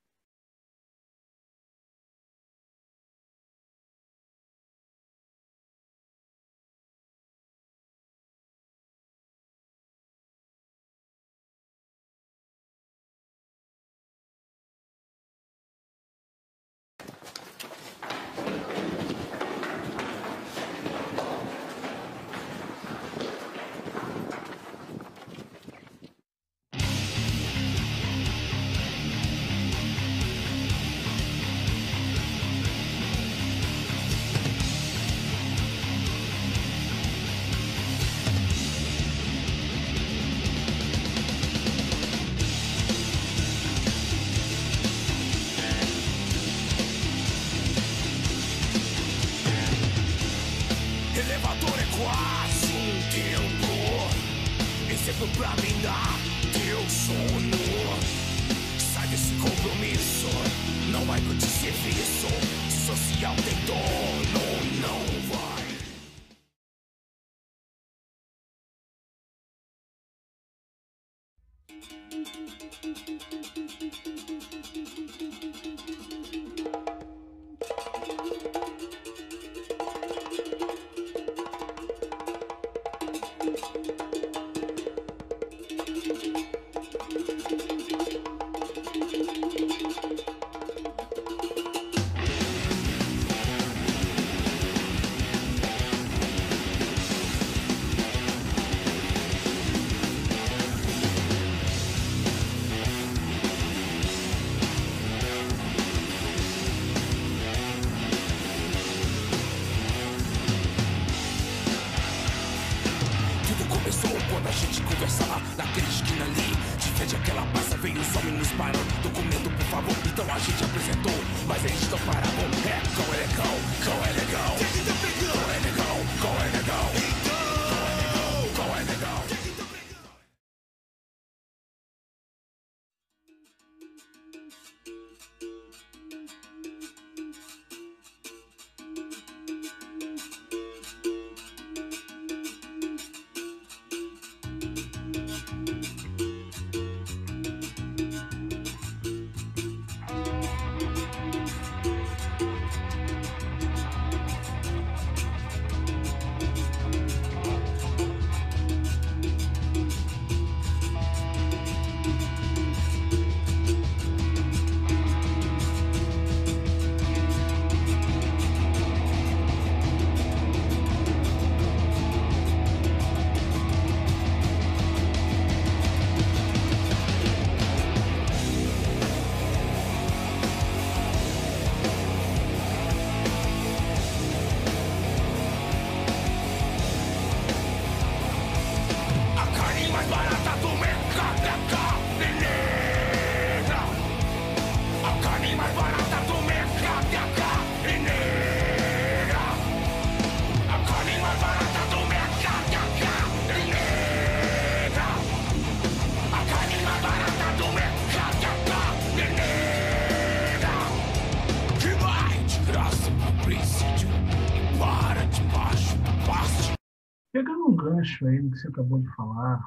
Gancho 218.22 218.26
aí 218.26 218.42
no 218.42 218.50
que 218.50 218.58
você 218.58 218.68
acabou 218.68 219.00
de 219.00 219.14
falar, 219.14 219.60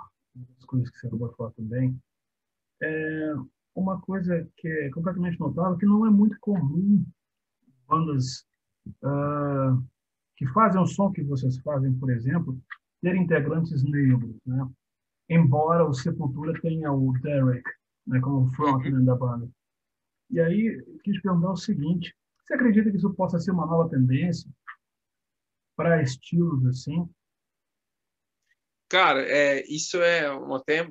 as 0.57 0.65
coisas 0.65 0.89
que 0.89 0.97
você 0.97 1.07
acabou 1.07 1.29
de 1.29 1.35
falar 1.35 1.51
também. 1.51 1.99
É 2.81 3.33
uma 3.75 3.99
coisa 4.01 4.47
que 4.57 4.67
é 4.67 4.89
completamente 4.89 5.39
notável, 5.39 5.77
que 5.77 5.85
não 5.85 6.05
é 6.05 6.09
muito 6.09 6.37
comum 6.39 7.05
bandas 7.87 8.45
uh, 9.03 9.83
que 10.35 10.47
fazem 10.47 10.81
o 10.81 10.87
som 10.87 11.11
que 11.11 11.23
vocês 11.23 11.57
fazem, 11.59 11.93
por 11.93 12.09
exemplo, 12.09 12.59
ter 13.01 13.15
integrantes 13.15 13.83
negros, 13.83 14.35
né? 14.45 14.67
Embora 15.29 15.87
o 15.87 15.93
Sepultura 15.93 16.59
tenha 16.61 16.91
o 16.91 17.13
Derek, 17.19 17.63
né, 18.05 18.19
como 18.19 18.53
frontman 18.53 18.99
uhum. 18.99 19.05
da 19.05 19.15
banda. 19.15 19.49
E 20.29 20.39
aí, 20.39 20.83
quis 21.03 21.19
perguntar 21.21 21.51
o 21.51 21.57
seguinte: 21.57 22.15
você 22.43 22.53
acredita 22.53 22.91
que 22.91 22.97
isso 22.97 23.13
possa 23.13 23.39
ser 23.39 23.51
uma 23.51 23.65
nova 23.65 23.89
tendência 23.89 24.49
para 25.75 26.01
estilos 26.01 26.65
assim? 26.67 27.09
Cara, 28.89 29.21
é, 29.27 29.63
isso 29.67 30.01
é 30.01 30.27
até 30.55 30.87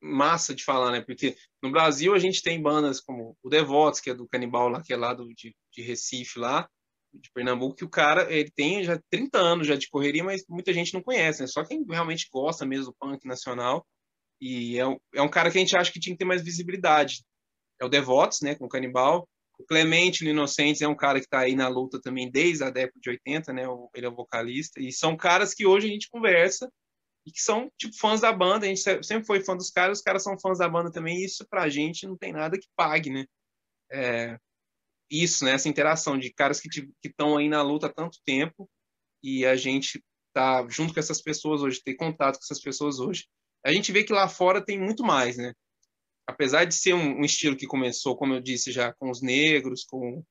massa 0.00 0.54
de 0.54 0.64
falar, 0.64 0.90
né? 0.92 1.00
Porque 1.02 1.36
no 1.62 1.70
Brasil 1.70 2.14
a 2.14 2.18
gente 2.18 2.42
tem 2.42 2.60
bandas 2.60 3.00
como 3.00 3.36
o 3.42 3.48
Devotos, 3.48 4.00
que 4.00 4.10
é 4.10 4.14
do 4.14 4.28
Canibal 4.28 4.68
lá, 4.68 4.82
que 4.82 4.92
é 4.92 4.96
lá 4.96 5.12
do, 5.12 5.32
de, 5.34 5.54
de 5.72 5.82
Recife 5.82 6.38
lá, 6.38 6.68
de 7.12 7.30
Pernambuco, 7.32 7.76
que 7.76 7.84
o 7.84 7.88
cara 7.88 8.32
ele 8.32 8.50
tem 8.50 8.82
já 8.84 8.98
30 9.10 9.38
anos 9.38 9.66
já 9.66 9.76
de 9.76 9.88
correria, 9.88 10.24
mas 10.24 10.44
muita 10.48 10.72
gente 10.72 10.94
não 10.94 11.02
conhece, 11.02 11.42
né? 11.42 11.46
Só 11.46 11.64
quem 11.64 11.84
realmente 11.88 12.28
gosta 12.32 12.64
mesmo 12.64 12.86
do 12.86 12.94
punk 12.94 13.26
nacional. 13.26 13.86
E 14.40 14.78
é 14.78 14.84
é 15.14 15.22
um 15.22 15.28
cara 15.28 15.50
que 15.50 15.58
a 15.58 15.60
gente 15.60 15.76
acha 15.76 15.92
que 15.92 16.00
tinha 16.00 16.14
que 16.14 16.18
ter 16.18 16.24
mais 16.24 16.42
visibilidade. 16.42 17.22
É 17.80 17.84
o 17.84 17.88
Devotos, 17.88 18.40
né, 18.40 18.54
com 18.54 18.66
o 18.66 18.68
Canibal. 18.68 19.28
O 19.58 19.64
Clemente, 19.64 20.24
no 20.24 20.30
Inocentes, 20.30 20.80
é 20.80 20.88
um 20.88 20.96
cara 20.96 21.18
que 21.18 21.26
está 21.26 21.40
aí 21.40 21.54
na 21.54 21.68
luta 21.68 22.00
também 22.00 22.30
desde 22.30 22.64
a 22.64 22.70
década 22.70 22.98
de 22.98 23.10
80, 23.10 23.52
né? 23.52 23.64
Ele 23.94 24.06
é 24.06 24.08
o 24.08 24.14
vocalista. 24.14 24.80
E 24.80 24.90
são 24.90 25.16
caras 25.16 25.52
que 25.52 25.66
hoje 25.66 25.88
a 25.88 25.90
gente 25.90 26.08
conversa 26.08 26.70
e 27.26 27.32
que 27.32 27.40
são, 27.40 27.70
tipo, 27.76 27.96
fãs 27.96 28.20
da 28.20 28.32
banda. 28.32 28.66
A 28.66 28.68
gente 28.68 28.82
sempre 29.04 29.26
foi 29.26 29.40
fã 29.42 29.56
dos 29.56 29.70
caras, 29.70 29.98
os 29.98 30.04
caras 30.04 30.22
são 30.22 30.38
fãs 30.38 30.58
da 30.58 30.68
banda 30.68 30.90
também. 30.90 31.18
E 31.18 31.24
isso, 31.24 31.46
pra 31.48 31.68
gente, 31.68 32.06
não 32.06 32.16
tem 32.16 32.32
nada 32.32 32.58
que 32.58 32.68
pague, 32.76 33.10
né? 33.10 33.26
É, 33.92 34.38
isso, 35.10 35.44
né? 35.44 35.52
Essa 35.52 35.68
interação 35.68 36.18
de 36.18 36.32
caras 36.32 36.60
que 36.60 36.68
estão 37.04 37.36
aí 37.36 37.48
na 37.48 37.62
luta 37.62 37.86
há 37.86 37.92
tanto 37.92 38.18
tempo 38.24 38.68
e 39.22 39.44
a 39.44 39.56
gente 39.56 40.02
tá 40.32 40.66
junto 40.68 40.94
com 40.94 41.00
essas 41.00 41.20
pessoas 41.20 41.62
hoje, 41.62 41.82
ter 41.82 41.94
contato 41.94 42.36
com 42.36 42.44
essas 42.44 42.60
pessoas 42.60 43.00
hoje. 43.00 43.26
A 43.64 43.72
gente 43.72 43.92
vê 43.92 44.04
que 44.04 44.12
lá 44.12 44.28
fora 44.28 44.64
tem 44.64 44.78
muito 44.78 45.02
mais, 45.02 45.36
né? 45.36 45.52
Apesar 46.26 46.64
de 46.64 46.74
ser 46.74 46.94
um, 46.94 47.18
um 47.18 47.24
estilo 47.24 47.56
que 47.56 47.66
começou, 47.66 48.16
como 48.16 48.32
eu 48.34 48.40
disse, 48.40 48.70
já 48.70 48.94
com 48.94 49.10
os 49.10 49.20
negros, 49.20 49.84
com 49.84 50.24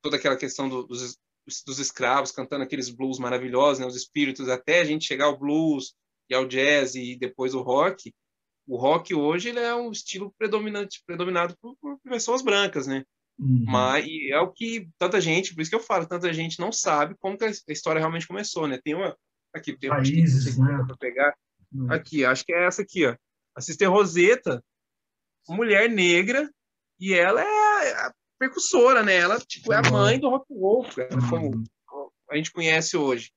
toda 0.00 0.16
aquela 0.16 0.36
questão 0.36 0.68
do, 0.68 0.82
dos, 0.84 1.18
dos 1.64 1.78
escravos 1.78 2.32
cantando 2.32 2.64
aqueles 2.64 2.88
blues 2.88 3.18
maravilhosos, 3.18 3.78
né? 3.78 3.86
Os 3.86 3.94
espíritos, 3.94 4.48
até 4.48 4.80
a 4.80 4.84
gente 4.84 5.04
chegar 5.04 5.26
ao 5.26 5.38
blues 5.38 5.94
e 6.28 6.34
ao 6.34 6.46
jazz 6.46 6.94
e 6.94 7.16
depois 7.16 7.54
o 7.54 7.62
rock. 7.62 8.12
O 8.66 8.76
rock 8.76 9.14
hoje 9.14 9.50
ele 9.50 9.60
é 9.60 9.74
um 9.74 9.90
estilo 9.90 10.34
predominante, 10.36 11.02
predominado 11.06 11.56
por, 11.60 11.76
por 11.76 11.98
pessoas 12.00 12.42
brancas, 12.42 12.86
né? 12.86 13.04
Uhum. 13.38 13.64
Mas 13.66 14.06
é 14.30 14.40
o 14.40 14.50
que 14.50 14.88
tanta 14.98 15.20
gente, 15.20 15.54
por 15.54 15.60
isso 15.60 15.70
que 15.70 15.76
eu 15.76 15.82
falo, 15.82 16.06
tanta 16.06 16.32
gente 16.32 16.58
não 16.58 16.72
sabe 16.72 17.14
como 17.20 17.36
que 17.36 17.44
a 17.44 17.52
história 17.68 17.98
realmente 17.98 18.26
começou, 18.26 18.66
né? 18.66 18.80
Tem 18.82 18.94
uma 18.94 19.16
aqui, 19.54 19.76
tem 19.76 19.90
uma 19.90 19.96
Países, 19.96 20.58
né? 20.58 20.84
para 20.86 20.96
pegar. 20.96 21.34
Uhum. 21.72 21.92
Aqui, 21.92 22.24
acho 22.24 22.44
que 22.44 22.52
é 22.52 22.66
essa 22.66 22.82
aqui, 22.82 23.06
ó. 23.06 23.14
A 23.54 23.60
Sister 23.60 23.90
Rosetta, 23.90 24.62
mulher 25.48 25.88
negra, 25.88 26.50
e 26.98 27.14
ela 27.14 27.42
é 27.42 27.92
a 28.06 28.12
percussora, 28.38 29.02
né? 29.02 29.16
Ela 29.16 29.38
tipo 29.40 29.72
é 29.72 29.76
a 29.76 29.90
mãe 29.90 30.18
do 30.18 30.28
rock 30.28 30.46
and 30.50 30.58
roll, 30.58 30.86
como 31.28 31.46
uhum. 31.56 32.10
a 32.30 32.36
gente 32.36 32.50
conhece 32.50 32.96
hoje. 32.96 33.30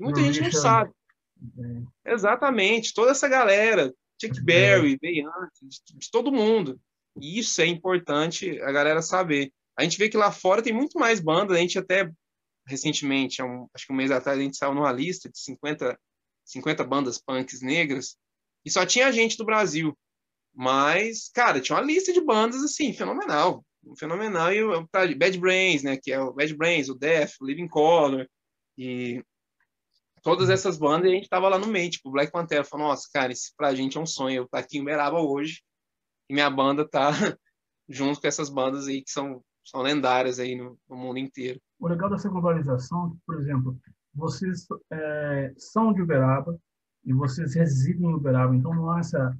Muita 0.00 0.20
gente 0.22 0.40
não 0.40 0.52
sabe. 0.52 0.92
É. 2.04 2.12
Exatamente, 2.12 2.94
toda 2.94 3.12
essa 3.12 3.28
galera, 3.28 3.92
Chuck 4.20 4.40
Berry, 4.42 4.98
veio 5.00 5.30
antes, 5.42 5.82
de 5.86 6.10
todo 6.10 6.32
mundo. 6.32 6.80
E 7.20 7.38
isso 7.38 7.60
é 7.60 7.66
importante 7.66 8.60
a 8.62 8.72
galera 8.72 9.02
saber. 9.02 9.52
A 9.76 9.82
gente 9.82 9.98
vê 9.98 10.08
que 10.08 10.16
lá 10.16 10.30
fora 10.30 10.62
tem 10.62 10.72
muito 10.72 10.98
mais 10.98 11.20
bandas, 11.20 11.56
a 11.56 11.60
gente 11.60 11.78
até 11.78 12.10
recentemente, 12.66 13.42
um, 13.42 13.66
acho 13.74 13.86
que 13.86 13.92
um 13.92 13.96
mês 13.96 14.10
atrás, 14.10 14.38
a 14.38 14.42
gente 14.42 14.56
saiu 14.56 14.74
numa 14.74 14.92
lista 14.92 15.28
de 15.28 15.38
50, 15.38 15.98
50 16.44 16.84
bandas 16.84 17.18
punks 17.18 17.62
negras, 17.62 18.16
e 18.64 18.70
só 18.70 18.84
tinha 18.84 19.12
gente 19.12 19.36
do 19.36 19.44
Brasil. 19.44 19.96
Mas, 20.54 21.30
cara, 21.32 21.60
tinha 21.60 21.76
uma 21.76 21.84
lista 21.84 22.12
de 22.12 22.20
bandas, 22.20 22.62
assim, 22.62 22.92
fenomenal. 22.92 23.64
Fenomenal. 23.96 24.52
E 24.52 24.62
o 24.62 24.88
Bad 24.92 25.38
Brains, 25.38 25.82
né? 25.82 25.96
Que 25.96 26.12
é 26.12 26.20
o 26.20 26.32
Bad 26.32 26.54
Brains, 26.54 26.88
o 26.88 26.94
Death, 26.94 27.32
o 27.40 27.46
Living 27.46 27.68
Color. 27.68 28.28
E 28.76 29.22
todas 30.22 30.50
essas 30.50 30.78
bandas, 30.78 31.10
e 31.10 31.12
a 31.12 31.16
gente 31.16 31.28
tava 31.28 31.48
lá 31.48 31.58
no 31.58 31.66
meio, 31.66 31.90
tipo, 31.90 32.10
Black 32.10 32.32
Panther. 32.32 32.64
Falou, 32.64 32.88
nossa, 32.88 33.08
cara, 33.12 33.32
isso 33.32 33.52
pra 33.56 33.74
gente 33.74 33.96
é 33.96 34.00
um 34.00 34.06
sonho. 34.06 34.36
Eu 34.36 34.44
estar 34.44 34.58
aqui 34.58 34.78
em 34.78 34.82
Uberaba 34.82 35.20
hoje 35.20 35.62
e 36.28 36.34
minha 36.34 36.50
banda 36.50 36.88
tá 36.88 37.10
junto 37.88 38.20
com 38.20 38.26
essas 38.26 38.48
bandas 38.48 38.86
aí 38.86 39.02
que 39.02 39.10
são, 39.10 39.42
são 39.64 39.82
lendárias 39.82 40.38
aí 40.38 40.54
no, 40.54 40.78
no 40.88 40.96
mundo 40.96 41.18
inteiro. 41.18 41.60
O 41.78 41.88
legal 41.88 42.10
dessa 42.10 42.28
globalização, 42.28 43.16
por 43.26 43.40
exemplo, 43.40 43.78
vocês 44.14 44.66
é, 44.92 45.52
são 45.56 45.92
de 45.92 46.02
Uberaba 46.02 46.58
e 47.04 47.12
vocês 47.12 47.54
residem 47.54 48.10
em 48.10 48.14
Uberaba, 48.14 48.54
então 48.54 48.74
não 48.74 48.90
há 48.90 49.00
essa 49.00 49.36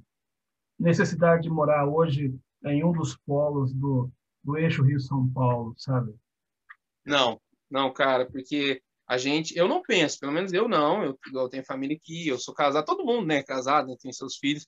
necessidade 0.79 1.43
de 1.43 1.49
morar 1.49 1.85
hoje 1.85 2.35
em 2.65 2.83
um 2.83 2.91
dos 2.91 3.15
polos 3.15 3.73
do, 3.73 4.11
do 4.43 4.57
eixo 4.57 4.83
Rio-São 4.83 5.27
Paulo, 5.31 5.73
sabe? 5.77 6.13
Não, 7.05 7.39
não, 7.69 7.93
cara, 7.93 8.25
porque 8.25 8.81
a 9.11 9.17
gente, 9.17 9.53
eu 9.57 9.67
não 9.67 9.81
penso, 9.81 10.17
pelo 10.19 10.31
menos 10.31 10.53
eu 10.53 10.69
não, 10.69 11.03
eu, 11.03 11.19
eu 11.33 11.49
tenho 11.49 11.65
família 11.65 11.97
aqui, 11.97 12.29
eu 12.29 12.39
sou 12.39 12.53
casado, 12.53 12.85
todo 12.85 13.03
mundo, 13.03 13.27
né, 13.27 13.43
casado, 13.43 13.89
né, 13.89 13.95
tem 13.99 14.13
seus 14.13 14.37
filhos, 14.37 14.65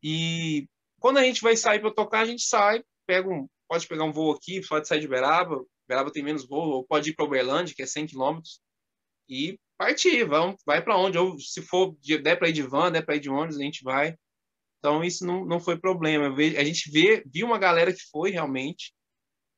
e 0.00 0.68
quando 1.00 1.18
a 1.18 1.24
gente 1.24 1.42
vai 1.42 1.56
sair 1.56 1.80
para 1.80 1.92
tocar, 1.92 2.20
a 2.20 2.24
gente 2.24 2.42
sai, 2.42 2.84
pega 3.04 3.28
um, 3.28 3.48
pode 3.68 3.88
pegar 3.88 4.04
um 4.04 4.12
voo 4.12 4.30
aqui, 4.30 4.60
pode 4.68 4.86
sair 4.86 5.00
de 5.00 5.08
Beraba, 5.08 5.60
Beraba 5.88 6.12
tem 6.12 6.22
menos 6.22 6.46
voo, 6.46 6.68
ou 6.68 6.86
pode 6.86 7.10
ir 7.10 7.14
para 7.16 7.24
Uberlândia, 7.24 7.74
que 7.74 7.82
é 7.82 7.86
100 7.86 8.06
quilômetros, 8.06 8.60
e 9.28 9.58
partir, 9.76 10.22
vamos, 10.22 10.62
vai 10.64 10.80
para 10.80 10.96
onde, 10.96 11.18
ou 11.18 11.36
se 11.40 11.60
for, 11.60 11.96
der 12.22 12.36
para 12.36 12.48
ir 12.48 12.52
de 12.52 12.62
van, 12.62 12.92
der 12.92 13.04
para 13.04 13.16
ir 13.16 13.20
de 13.20 13.28
ônibus, 13.28 13.56
a 13.56 13.62
gente 13.62 13.82
vai, 13.82 14.14
então 14.78 15.02
isso 15.02 15.26
não, 15.26 15.44
não 15.44 15.58
foi 15.58 15.76
problema, 15.76 16.32
a 16.32 16.64
gente 16.64 16.88
vê, 16.92 17.24
viu 17.26 17.44
uma 17.44 17.58
galera 17.58 17.92
que 17.92 18.08
foi 18.08 18.30
realmente 18.30 18.94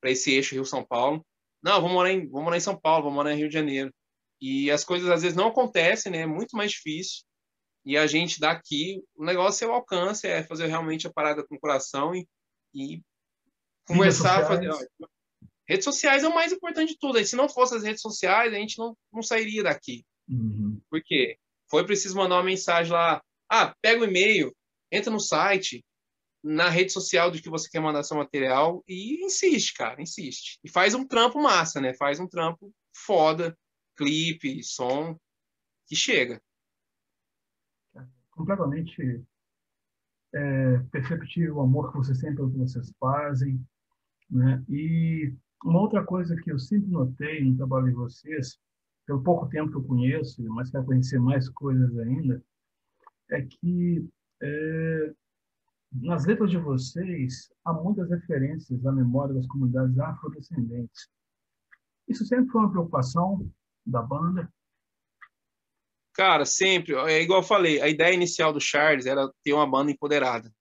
para 0.01 0.11
esse 0.11 0.33
eixo 0.33 0.55
Rio-São 0.55 0.83
Paulo, 0.83 1.23
não, 1.63 1.83
vamos 1.83 1.93
morar, 1.93 2.13
em, 2.13 2.27
vamos 2.31 2.45
morar 2.45 2.57
em 2.57 2.61
São 2.61 2.81
Paulo, 2.81 3.05
vamos 3.05 3.17
morar 3.17 3.35
em 3.35 3.37
Rio 3.37 3.49
de 3.49 3.55
Janeiro, 3.55 3.93
e 4.43 4.73
as 4.73 4.83
coisas 4.83 5.09
às 5.09 5.23
vezes 5.23 5.37
não 5.37 5.47
acontecem, 5.47 6.11
né? 6.11 6.19
É 6.23 6.27
muito 6.27 6.57
mais 6.57 6.73
difícil. 6.73 7.23
E 7.85 7.97
a 7.97 8.09
gente 8.09 8.41
daqui, 8.41 9.01
o 9.15 9.25
negócio 9.25 9.65
é 9.65 9.69
o 9.69 9.73
alcance, 9.73 10.27
é 10.27 10.43
fazer 10.43 10.67
realmente 10.67 11.07
a 11.07 11.13
parada 11.13 11.47
com 11.47 11.55
o 11.55 11.61
coração 11.61 12.13
e, 12.13 12.27
e 12.75 13.01
conversar, 13.87 14.45
fazer. 14.49 14.69
Ó, 14.69 14.79
redes 15.69 15.85
sociais 15.85 16.25
é 16.25 16.29
o 16.29 16.35
mais 16.35 16.53
importante 16.53 16.95
de 16.95 16.99
tudo. 16.99 17.21
E 17.21 17.25
se 17.25 17.37
não 17.37 17.49
fosse 17.49 17.77
as 17.77 17.85
redes 17.85 18.03
sociais, 18.03 18.53
a 18.53 18.57
gente 18.57 18.77
não, 18.79 18.97
não 19.13 19.23
sairia 19.23 19.63
daqui. 19.63 20.05
Uhum. 20.29 20.81
Por 20.91 21.01
quê? 21.05 21.39
Foi 21.71 21.87
preciso 21.87 22.17
mandar 22.17 22.35
uma 22.37 22.43
mensagem 22.43 22.93
lá. 22.93 23.23
Ah, 23.49 23.73
pega 23.81 24.01
o 24.01 24.05
e-mail, 24.05 24.53
entra 24.91 25.13
no 25.13 25.21
site, 25.21 25.85
na 26.43 26.69
rede 26.69 26.93
social 26.93 27.31
do 27.31 27.41
que 27.41 27.49
você 27.49 27.69
quer 27.71 27.81
mandar 27.81 28.03
seu 28.03 28.17
material 28.17 28.83
e 28.89 29.25
insiste, 29.25 29.75
cara, 29.75 30.03
insiste. 30.03 30.59
E 30.65 30.69
faz 30.69 30.95
um 30.95 31.07
trampo 31.07 31.41
massa, 31.41 31.81
né? 31.81 31.95
Faz 31.95 32.19
um 32.19 32.27
trampo 32.27 32.73
foda 32.93 33.57
clipe, 33.97 34.63
som, 34.63 35.19
que 35.87 35.97
chega. 35.97 36.41
completamente 38.31 39.23
é, 40.35 40.79
perceptível 40.91 41.57
o 41.57 41.61
amor 41.61 41.91
que 41.91 41.99
vocês 41.99 42.19
têm 42.19 42.35
pelo 42.35 42.51
que 42.51 42.59
vocês 42.59 42.93
fazem. 42.99 43.61
Né? 44.31 44.65
E 44.69 45.35
uma 45.65 45.81
outra 45.81 46.05
coisa 46.05 46.35
que 46.37 46.51
eu 46.51 46.59
sempre 46.59 46.91
notei 46.91 47.45
no 47.45 47.57
trabalho 47.57 47.87
de 47.87 47.93
vocês, 47.93 48.59
pelo 49.07 49.23
pouco 49.23 49.49
tempo 49.49 49.71
que 49.71 49.77
eu 49.77 49.85
conheço, 49.85 50.43
mas 50.49 50.71
quero 50.71 50.85
conhecer 50.85 51.21
mais 51.21 51.49
coisas 51.51 51.97
ainda, 51.99 52.43
é 53.31 53.43
que 53.43 54.09
é, 54.43 55.15
nas 55.93 56.25
letras 56.25 56.51
de 56.51 56.59
vocês 56.59 57.53
há 57.65 57.73
muitas 57.73 58.09
referências 58.11 58.85
à 58.87 58.93
memória 58.93 59.35
das 59.35 59.47
comunidades 59.47 59.99
afrodescendentes. 59.99 61.09
Isso 62.09 62.25
sempre 62.25 62.51
foi 62.51 62.63
uma 62.63 62.71
preocupação 62.71 63.49
da 63.85 64.03
banda? 64.03 64.53
Cara, 66.15 66.45
sempre. 66.45 66.95
É 66.95 67.23
igual 67.23 67.41
eu 67.41 67.47
falei, 67.47 67.81
a 67.81 67.89
ideia 67.89 68.15
inicial 68.15 68.53
do 68.53 68.61
Charles 68.61 69.07
era 69.07 69.31
ter 69.43 69.53
uma 69.53 69.69
banda 69.69 69.91
empoderada. 69.91 70.53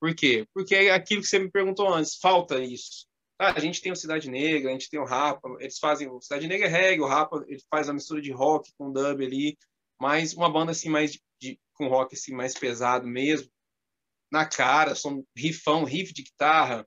Por 0.00 0.14
quê? 0.14 0.46
Porque 0.54 0.74
é 0.74 0.90
aquilo 0.92 1.22
que 1.22 1.26
você 1.26 1.38
me 1.38 1.50
perguntou 1.50 1.92
antes, 1.92 2.16
falta 2.16 2.62
isso. 2.62 3.06
Ah, 3.38 3.52
a 3.52 3.60
gente 3.60 3.82
tem 3.82 3.92
o 3.92 3.96
Cidade 3.96 4.30
Negra, 4.30 4.70
a 4.70 4.72
gente 4.72 4.88
tem 4.88 5.00
o 5.00 5.04
Rapa, 5.04 5.56
eles 5.58 5.78
fazem 5.78 6.08
o 6.08 6.20
Cidade 6.20 6.46
Negra 6.46 6.66
é 6.66 6.70
reggae, 6.70 7.00
o 7.00 7.06
Rapa 7.06 7.44
ele 7.48 7.60
faz 7.70 7.88
a 7.88 7.92
mistura 7.92 8.20
de 8.20 8.32
rock 8.32 8.72
com 8.78 8.92
dub 8.92 9.22
ali, 9.22 9.58
mas 10.00 10.32
uma 10.32 10.50
banda 10.50 10.72
assim 10.72 10.88
mais 10.88 11.12
de, 11.12 11.22
de, 11.40 11.60
com 11.74 11.88
rock 11.88 12.14
assim 12.14 12.34
mais 12.34 12.54
pesado 12.54 13.06
mesmo, 13.06 13.50
na 14.32 14.46
cara, 14.46 14.94
som 14.94 15.22
rifão, 15.36 15.84
riff 15.84 16.12
de 16.12 16.22
guitarra, 16.22 16.86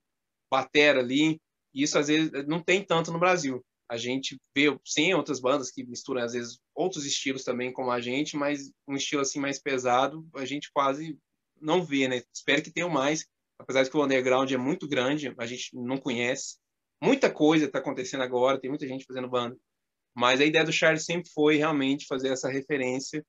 batera 0.51 0.99
ali. 0.99 1.39
Isso 1.73 1.97
às 1.97 2.07
vezes 2.07 2.31
não 2.47 2.61
tem 2.61 2.83
tanto 2.83 3.11
no 3.11 3.19
Brasil. 3.19 3.63
A 3.89 3.97
gente 3.97 4.37
vê 4.55 4.67
sim 4.85 5.13
outras 5.13 5.39
bandas 5.39 5.71
que 5.71 5.83
misturam 5.83 6.21
às 6.21 6.33
vezes 6.33 6.59
outros 6.75 7.05
estilos 7.05 7.43
também 7.43 7.73
como 7.73 7.91
a 7.91 7.99
gente, 7.99 8.37
mas 8.37 8.71
um 8.87 8.95
estilo 8.95 9.21
assim 9.21 9.39
mais 9.39 9.59
pesado, 9.59 10.27
a 10.35 10.45
gente 10.45 10.69
quase 10.71 11.17
não 11.59 11.83
vê, 11.83 12.07
né? 12.07 12.21
Espero 12.33 12.61
que 12.61 12.71
tenham 12.71 12.89
mais, 12.89 13.25
apesar 13.57 13.83
de 13.83 13.89
que 13.89 13.97
o 13.97 14.03
underground 14.03 14.51
é 14.51 14.57
muito 14.57 14.87
grande, 14.87 15.33
a 15.37 15.45
gente 15.45 15.69
não 15.73 15.97
conhece. 15.97 16.57
Muita 17.01 17.31
coisa 17.31 17.65
está 17.65 17.79
acontecendo 17.79 18.21
agora, 18.21 18.59
tem 18.59 18.69
muita 18.69 18.87
gente 18.87 19.05
fazendo 19.05 19.29
banda. 19.29 19.57
Mas 20.15 20.41
a 20.41 20.45
ideia 20.45 20.65
do 20.65 20.71
Charles 20.71 21.05
sempre 21.05 21.29
foi 21.33 21.57
realmente 21.57 22.05
fazer 22.05 22.29
essa 22.29 22.49
referência 22.49 23.25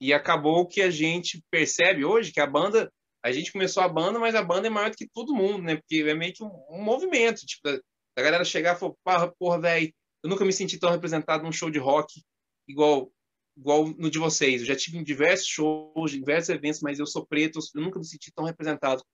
e 0.00 0.12
acabou 0.12 0.66
que 0.66 0.82
a 0.82 0.90
gente 0.90 1.42
percebe 1.50 2.04
hoje 2.04 2.32
que 2.32 2.40
a 2.40 2.46
banda 2.46 2.90
a 3.24 3.30
gente 3.30 3.52
começou 3.52 3.82
a 3.82 3.88
banda, 3.88 4.18
mas 4.18 4.34
a 4.34 4.42
banda 4.42 4.66
é 4.66 4.70
maior 4.70 4.90
do 4.90 4.96
que 4.96 5.08
todo 5.08 5.34
mundo, 5.34 5.62
né? 5.62 5.76
Porque 5.76 6.02
é 6.02 6.14
meio 6.14 6.32
que 6.32 6.42
um, 6.42 6.50
um 6.70 6.82
movimento, 6.82 7.46
tipo, 7.46 7.62
da, 7.62 7.76
da, 8.16 8.22
galera 8.22 8.44
chegar 8.44 8.74
e 8.74 8.78
falar, 8.78 9.32
porra, 9.38 9.60
velho, 9.60 9.94
eu 10.22 10.30
nunca 10.30 10.44
me 10.44 10.52
senti 10.52 10.78
tão 10.78 10.90
representado 10.90 11.42
num 11.42 11.52
show 11.52 11.70
de 11.70 11.78
rock 11.78 12.22
igual 12.68 13.12
igual 13.56 13.86
no 13.98 14.10
de 14.10 14.18
vocês. 14.18 14.62
Eu 14.62 14.66
já 14.66 14.76
tive 14.76 14.98
em 14.98 15.04
diversos 15.04 15.46
shows, 15.46 16.10
diversos 16.10 16.48
eventos, 16.48 16.80
mas 16.80 16.98
eu 16.98 17.06
sou 17.06 17.26
preto, 17.26 17.58
eu 17.74 17.82
nunca 17.82 17.98
me 17.98 18.04
senti 18.04 18.32
tão 18.32 18.44
representado 18.44 19.04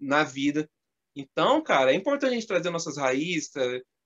na 0.00 0.24
vida. 0.24 0.68
Então, 1.14 1.62
cara, 1.62 1.92
é 1.92 1.94
importante 1.94 2.32
a 2.32 2.34
gente 2.34 2.46
trazer 2.46 2.70
nossas 2.70 2.96
raízes, 2.96 3.52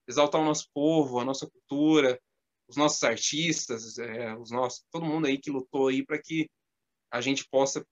exaltar 0.07 0.40
o 0.40 0.44
nosso 0.44 0.68
povo, 0.75 1.18
a 1.18 1.25
nossa 1.25 1.49
cultura, 1.49 2.21
os 2.68 2.77
nossos 2.77 3.03
artistas, 3.03 3.99
é, 3.99 4.37
os 4.37 4.51
nossos, 4.51 4.85
todo 4.90 5.07
mundo 5.07 5.27
aí 5.27 5.38
que 5.38 5.51
lutou 5.51 5.88
aí 5.88 6.05
para 6.05 6.21
que 6.21 6.51
a 7.11 7.21
gente 7.21 7.49
possa 7.49 7.85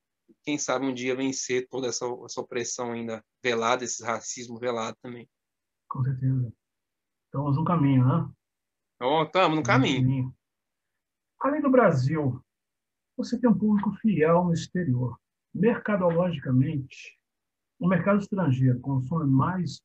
quem 0.43 0.59
sabe 0.59 0.85
um 0.85 0.93
dia 0.93 1.15
vencer 1.15 1.69
toda 1.69 1.87
essa, 1.87 2.05
essa 2.25 2.41
opressão 2.41 2.93
ainda 2.93 3.25
velada, 3.43 3.85
esse 3.85 4.03
racismo 4.03 4.59
velado 4.59 4.97
também. 5.01 5.29
Com 5.89 6.03
certeza. 6.03 6.53
Estamos 7.27 7.57
no 7.57 7.65
caminho, 7.65 8.05
né? 8.05 8.29
Oh, 9.01 9.23
estamos 9.23 9.57
no 9.57 9.63
caminho. 9.63 10.01
caminho. 10.01 10.37
Além 11.41 11.61
do 11.61 11.71
Brasil, 11.71 12.43
você 13.17 13.39
tem 13.39 13.49
um 13.49 13.59
público 13.59 13.93
fiel 14.01 14.45
no 14.45 14.53
exterior. 14.53 15.19
Mercadologicamente, 15.55 17.19
o 17.79 17.89
mercado 17.89 18.21
estrangeiro 18.21 18.81
consome 18.81 19.31
mais 19.31 19.83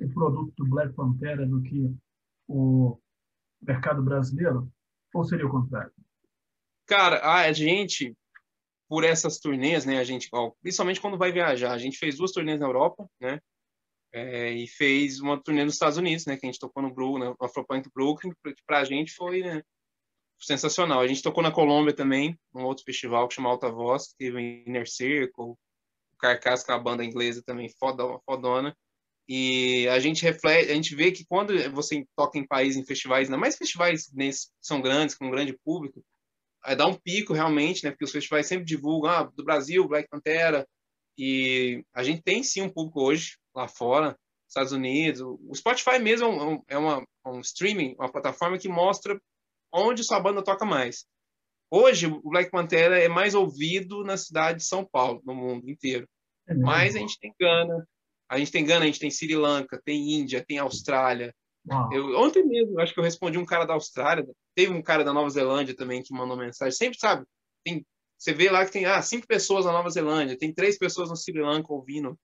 o 0.00 0.08
produto 0.12 0.52
do 0.56 0.68
Black 0.68 0.94
Pantera 0.94 1.46
do 1.46 1.62
que 1.62 1.94
o 2.48 2.98
mercado 3.60 4.02
brasileiro? 4.02 4.70
Ou 5.14 5.24
seria 5.24 5.46
o 5.46 5.50
contrário? 5.50 5.92
Cara, 6.86 7.20
a 7.40 7.52
gente 7.52 8.16
por 8.92 9.04
essas 9.04 9.38
turnês, 9.38 9.86
né, 9.86 9.98
a 9.98 10.04
gente, 10.04 10.28
principalmente 10.60 11.00
quando 11.00 11.16
vai 11.16 11.32
viajar, 11.32 11.72
a 11.72 11.78
gente 11.78 11.96
fez 11.96 12.18
duas 12.18 12.30
turnês 12.30 12.60
na 12.60 12.66
Europa, 12.66 13.08
né, 13.18 13.40
é, 14.12 14.52
e 14.52 14.66
fez 14.68 15.20
uma 15.20 15.42
turnê 15.42 15.64
nos 15.64 15.74
Estados 15.74 15.96
Unidos, 15.98 16.26
né, 16.26 16.36
que 16.36 16.46
a 16.46 16.50
gente 16.50 16.60
tocou 16.60 16.82
no 16.82 16.92
Brooklyn, 16.92 17.30
no 17.30 17.36
Afropunk 17.40 17.88
Brooklyn, 17.94 18.32
que 18.44 18.62
pra 18.66 18.84
gente 18.84 19.12
foi, 19.12 19.40
né, 19.40 19.62
sensacional. 20.40 21.00
A 21.00 21.06
gente 21.06 21.22
tocou 21.22 21.42
na 21.42 21.52
Colômbia 21.52 21.94
também, 21.94 22.38
num 22.52 22.64
outro 22.64 22.84
festival 22.84 23.28
que 23.28 23.34
chama 23.34 23.48
Alta 23.48 23.70
Voz, 23.70 24.08
que 24.08 24.16
teve 24.18 24.36
o 24.36 24.40
Inner 24.40 24.88
Circle, 24.88 25.44
o 25.44 25.58
Carcass, 26.18 26.64
que 26.64 26.72
é 26.72 26.74
a 26.74 26.78
banda 26.78 27.04
inglesa 27.04 27.42
também, 27.44 27.68
foda, 27.78 28.04
fodona. 28.26 28.76
E 29.28 29.86
a 29.88 29.98
gente 30.00 30.22
reflete, 30.22 30.70
a 30.70 30.74
gente 30.74 30.94
vê 30.94 31.12
que 31.12 31.24
quando 31.24 31.54
você 31.70 32.04
toca 32.16 32.38
em 32.38 32.46
países, 32.46 32.76
em 32.76 32.84
festivais, 32.84 33.28
ainda 33.28 33.38
mais 33.38 33.56
festivais 33.56 34.10
nesse, 34.12 34.48
são 34.60 34.80
grandes, 34.82 35.14
com 35.14 35.26
um 35.26 35.30
grande 35.30 35.56
público, 35.64 36.04
é, 36.66 36.74
dá 36.74 36.86
um 36.86 36.94
pico 36.94 37.32
realmente, 37.32 37.84
né? 37.84 37.90
Porque 37.90 38.04
os 38.04 38.12
festivais 38.12 38.46
sempre 38.46 38.64
divulgam 38.64 39.10
ah, 39.10 39.22
do 39.22 39.44
Brasil, 39.44 39.86
Black 39.86 40.08
Pantera, 40.08 40.66
e 41.16 41.84
a 41.94 42.02
gente 42.02 42.22
tem 42.22 42.42
sim 42.42 42.62
um 42.62 42.72
público 42.72 43.02
hoje 43.02 43.36
lá 43.54 43.68
fora, 43.68 44.16
Estados 44.48 44.72
Unidos. 44.72 45.20
O 45.20 45.54
Spotify 45.54 45.98
mesmo 45.98 46.26
é 46.26 46.28
um, 46.28 46.62
é 46.68 46.78
uma, 46.78 47.06
um 47.26 47.40
streaming, 47.40 47.94
uma 47.98 48.10
plataforma 48.10 48.58
que 48.58 48.68
mostra 48.68 49.18
onde 49.72 50.04
sua 50.04 50.20
banda 50.20 50.42
toca 50.42 50.64
mais. 50.64 51.04
Hoje, 51.70 52.06
o 52.06 52.30
Black 52.30 52.50
Pantera 52.50 52.98
é 52.98 53.08
mais 53.08 53.34
ouvido 53.34 54.04
na 54.04 54.16
cidade 54.16 54.58
de 54.58 54.64
São 54.66 54.84
Paulo, 54.84 55.22
no 55.24 55.34
mundo 55.34 55.70
inteiro. 55.70 56.06
É 56.46 56.54
Mas 56.54 56.94
a 56.94 56.98
gente 56.98 57.18
tem 57.18 57.32
Gana, 57.40 57.86
a 58.28 58.38
gente 58.38 58.52
tem 58.52 58.64
Gana, 58.64 58.82
a 58.82 58.86
gente 58.86 59.00
tem 59.00 59.10
Sri 59.10 59.34
Lanka, 59.34 59.80
tem 59.82 60.12
Índia, 60.12 60.44
tem 60.46 60.58
Austrália, 60.58 61.32
eu, 61.92 62.18
ontem 62.18 62.44
mesmo, 62.44 62.80
acho 62.80 62.92
que 62.92 62.98
eu 62.98 63.04
respondi 63.04 63.38
um 63.38 63.46
cara 63.46 63.64
da 63.64 63.74
Austrália, 63.74 64.26
teve 64.54 64.72
um 64.72 64.82
cara 64.82 65.04
da 65.04 65.12
Nova 65.12 65.30
Zelândia 65.30 65.76
também 65.76 66.02
que 66.02 66.12
mandou 66.12 66.36
mensagem. 66.36 66.72
Sempre, 66.72 66.98
sabe, 66.98 67.24
tem, 67.64 67.86
você 68.22 68.32
vê 68.32 68.48
lá 68.48 68.64
que 68.64 68.70
tem 68.70 68.84
ah, 68.84 69.02
cinco 69.02 69.26
pessoas 69.26 69.64
na 69.64 69.72
Nova 69.72 69.90
Zelândia, 69.90 70.38
tem 70.38 70.54
três 70.54 70.78
pessoas 70.78 71.10
no 71.10 71.16
Sri 71.16 71.40
Lanka 71.40 71.72
ouvindo 71.72 72.16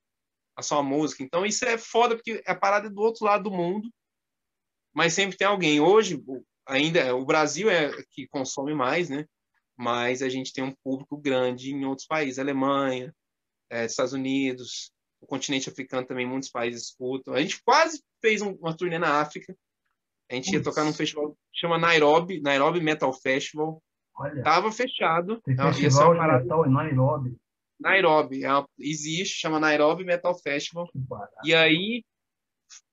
a 0.55 0.63
sua 0.63 0.81
música. 0.81 1.25
Então 1.25 1.45
isso 1.45 1.65
é 1.65 1.77
foda 1.77 2.15
porque 2.15 2.41
a 2.47 2.55
parada 2.55 2.87
é 2.87 2.91
do 2.91 3.01
outro 3.01 3.25
lado 3.25 3.51
do 3.51 3.51
mundo, 3.51 3.91
mas 4.95 5.13
sempre 5.13 5.37
tem 5.37 5.49
alguém. 5.49 5.81
Hoje, 5.81 6.23
ainda, 6.65 7.17
o 7.17 7.25
Brasil 7.25 7.69
é 7.69 7.91
que 8.13 8.29
consome 8.29 8.75
mais, 8.75 9.09
né? 9.09 9.27
Mas 9.77 10.23
a 10.23 10.29
gente 10.29 10.53
tem 10.53 10.63
um 10.63 10.75
público 10.85 11.17
grande 11.17 11.73
em 11.73 11.85
outros 11.85 12.07
países, 12.07 12.39
Alemanha, 12.39 13.13
é, 13.69 13.85
Estados 13.85 14.13
Unidos, 14.13 14.93
o 15.21 15.27
continente 15.27 15.69
africano 15.69 16.07
também, 16.07 16.25
muitos 16.25 16.49
países 16.49 16.91
escutam. 16.91 17.35
A 17.35 17.41
gente 17.41 17.61
quase 17.65 18.01
fez 18.21 18.41
um, 18.41 18.53
uma 18.53 18.77
turnê 18.77 19.01
na 19.01 19.21
África. 19.21 19.53
A 20.31 20.35
gente 20.37 20.53
ia 20.53 20.63
tocar 20.63 20.85
num 20.85 20.93
festival 20.93 21.33
que 21.33 21.59
chama 21.59 21.77
Nairobi, 21.77 22.41
Nairobi 22.41 22.81
Metal 22.81 23.13
Festival. 23.13 23.83
Olha, 24.19 24.43
Tava 24.43 24.73
fechado. 24.73 25.41
Tem 25.43 25.57
festival 25.57 26.15
de 26.15 26.21
metal 26.21 26.67
em 26.67 26.73
Nairobi. 26.73 27.37
Nairobi, 27.79 28.45
é 28.45 28.53
uma, 28.53 28.69
existe, 28.79 29.41
chama 29.41 29.61
Nairobi 29.61 30.05
Metal 30.05 30.35
Festival. 30.35 30.89
E 31.45 31.55
aí 31.55 32.05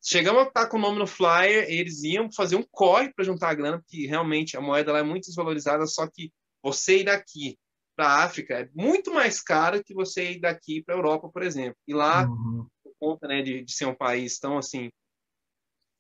chegamos 0.04 0.44
a 0.44 0.48
estar 0.48 0.68
com 0.68 0.78
o 0.78 0.80
nome 0.80 1.00
no 1.00 1.08
flyer, 1.08 1.66
eles 1.68 2.04
iam 2.04 2.32
fazer 2.32 2.56
um 2.56 2.64
corre 2.72 3.12
para 3.12 3.26
juntar 3.26 3.50
a 3.50 3.54
grana, 3.56 3.80
porque 3.80 4.06
realmente 4.06 4.56
a 4.56 4.62
moeda 4.62 4.92
lá 4.92 5.00
é 5.00 5.04
muito 5.04 5.26
desvalorizada, 5.26 5.88
só 5.88 6.08
que 6.08 6.32
você 6.64 7.00
ir 7.00 7.06
daqui 7.06 7.58
para 7.96 8.08
a 8.08 8.24
África 8.24 8.60
é 8.60 8.70
muito 8.76 9.14
mais 9.14 9.42
caro 9.42 9.84
que 9.84 9.94
você 9.94 10.34
ir 10.34 10.40
daqui 10.40 10.84
para 10.84 10.94
a 10.94 10.98
Europa, 10.98 11.30
por 11.30 11.42
exemplo. 11.42 11.78
E 11.88 11.94
lá, 11.94 12.28
uhum. 12.28 12.68
por 12.84 12.94
conta 13.00 13.28
né, 13.28 13.42
de, 13.42 13.64
de, 13.64 13.72
ser 13.72 13.86
um 13.86 13.96
país 13.96 14.38
tão 14.38 14.58
assim, 14.58 14.92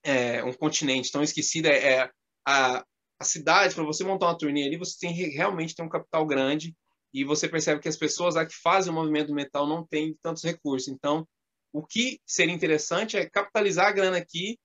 é, 0.03 0.43
um 0.43 0.53
continente 0.53 1.11
tão 1.11 1.23
esquecido, 1.23 1.67
é, 1.67 1.93
é 1.93 2.11
a, 2.45 2.85
a 3.19 3.23
cidade, 3.23 3.75
para 3.75 3.83
você 3.83 4.03
montar 4.03 4.27
uma 4.27 4.37
turnê 4.37 4.65
ali, 4.65 4.77
você 4.77 4.97
tem 4.99 5.13
realmente 5.13 5.75
tem 5.75 5.85
um 5.85 5.89
capital 5.89 6.25
grande 6.25 6.75
e 7.13 7.23
você 7.23 7.47
percebe 7.47 7.81
que 7.81 7.87
as 7.87 7.95
pessoas 7.95 8.35
lá 8.35 8.45
que 8.45 8.55
fazem 8.55 8.91
o 8.91 8.95
movimento 8.95 9.33
metal 9.33 9.65
não 9.67 9.85
têm 9.85 10.17
tantos 10.21 10.43
recursos. 10.43 10.89
Então, 10.89 11.27
o 11.71 11.85
que 11.85 12.19
seria 12.25 12.53
interessante 12.53 13.15
é 13.15 13.29
capitalizar 13.29 13.87
a 13.87 13.91
grana 13.91 14.17
aqui 14.17 14.57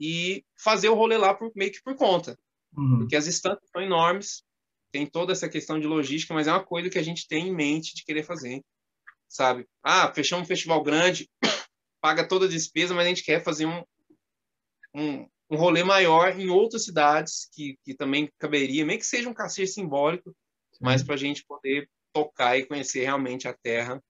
e 0.00 0.44
fazer 0.56 0.88
o 0.88 0.94
rolê 0.94 1.18
lá 1.18 1.34
por, 1.34 1.52
meio 1.54 1.72
que 1.72 1.82
por 1.82 1.96
conta. 1.96 2.38
Uhum. 2.76 3.00
Porque 3.00 3.16
as 3.16 3.26
instâncias 3.26 3.68
são 3.70 3.82
enormes, 3.82 4.42
tem 4.90 5.06
toda 5.06 5.32
essa 5.32 5.48
questão 5.48 5.78
de 5.78 5.86
logística, 5.86 6.32
mas 6.32 6.46
é 6.46 6.52
uma 6.52 6.64
coisa 6.64 6.88
que 6.88 6.98
a 6.98 7.02
gente 7.02 7.26
tem 7.26 7.48
em 7.48 7.54
mente 7.54 7.94
de 7.94 8.04
querer 8.04 8.22
fazer, 8.22 8.62
sabe? 9.28 9.66
Ah, 9.82 10.12
fechamos 10.14 10.44
um 10.44 10.48
festival 10.48 10.82
grande, 10.82 11.28
paga 12.00 12.26
toda 12.26 12.46
a 12.46 12.48
despesa, 12.48 12.94
mas 12.94 13.04
a 13.04 13.08
gente 13.08 13.24
quer 13.24 13.42
fazer 13.42 13.66
um, 13.66 13.82
um, 14.94 15.28
um 15.50 15.56
rolê 15.56 15.82
maior 15.82 16.38
em 16.38 16.48
outras 16.48 16.84
cidades 16.84 17.48
que, 17.52 17.78
que 17.84 17.94
também 17.94 18.30
caberia, 18.38 18.84
meio 18.84 18.98
que 18.98 19.06
seja 19.06 19.28
um 19.28 19.34
cacete 19.34 19.70
simbólico, 19.70 20.30
Sim. 20.72 20.78
mas 20.80 21.02
para 21.02 21.14
a 21.14 21.18
gente 21.18 21.44
poder 21.46 21.88
tocar 22.12 22.58
e 22.58 22.66
conhecer 22.66 23.04
realmente 23.04 23.48
a 23.48 23.54
terra, 23.54 24.02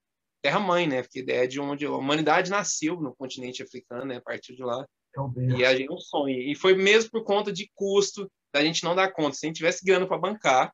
terra 0.43 0.59
mãe, 0.59 0.87
né? 0.87 1.03
Porque 1.03 1.21
a 1.21 1.23
ideia 1.23 1.45
é 1.45 1.47
de 1.47 1.61
onde 1.61 1.87
a 1.87 1.93
humanidade 1.93 2.51
nasceu 2.51 3.01
no 3.01 3.15
continente 3.15 3.63
africano, 3.63 4.05
né? 4.05 4.17
A 4.17 4.23
partir 4.23 4.55
de 4.55 4.63
lá. 4.63 4.87
É 5.17 5.59
e 5.59 5.65
a 5.65 5.75
gente 5.75 5.91
é 5.91 5.95
um 5.95 5.99
sonho. 5.99 6.39
E 6.39 6.55
foi 6.55 6.75
mesmo 6.75 7.11
por 7.11 7.25
conta 7.25 7.53
de 7.53 7.71
custo, 7.75 8.31
da 8.53 8.63
gente 8.63 8.85
não 8.85 8.95
dar 8.95 9.13
conta. 9.13 9.37
Se 9.37 9.47
a 9.47 9.49
gente 9.49 9.57
tivesse 9.57 9.85
grana 9.85 10.07
para 10.07 10.19
bancar, 10.19 10.73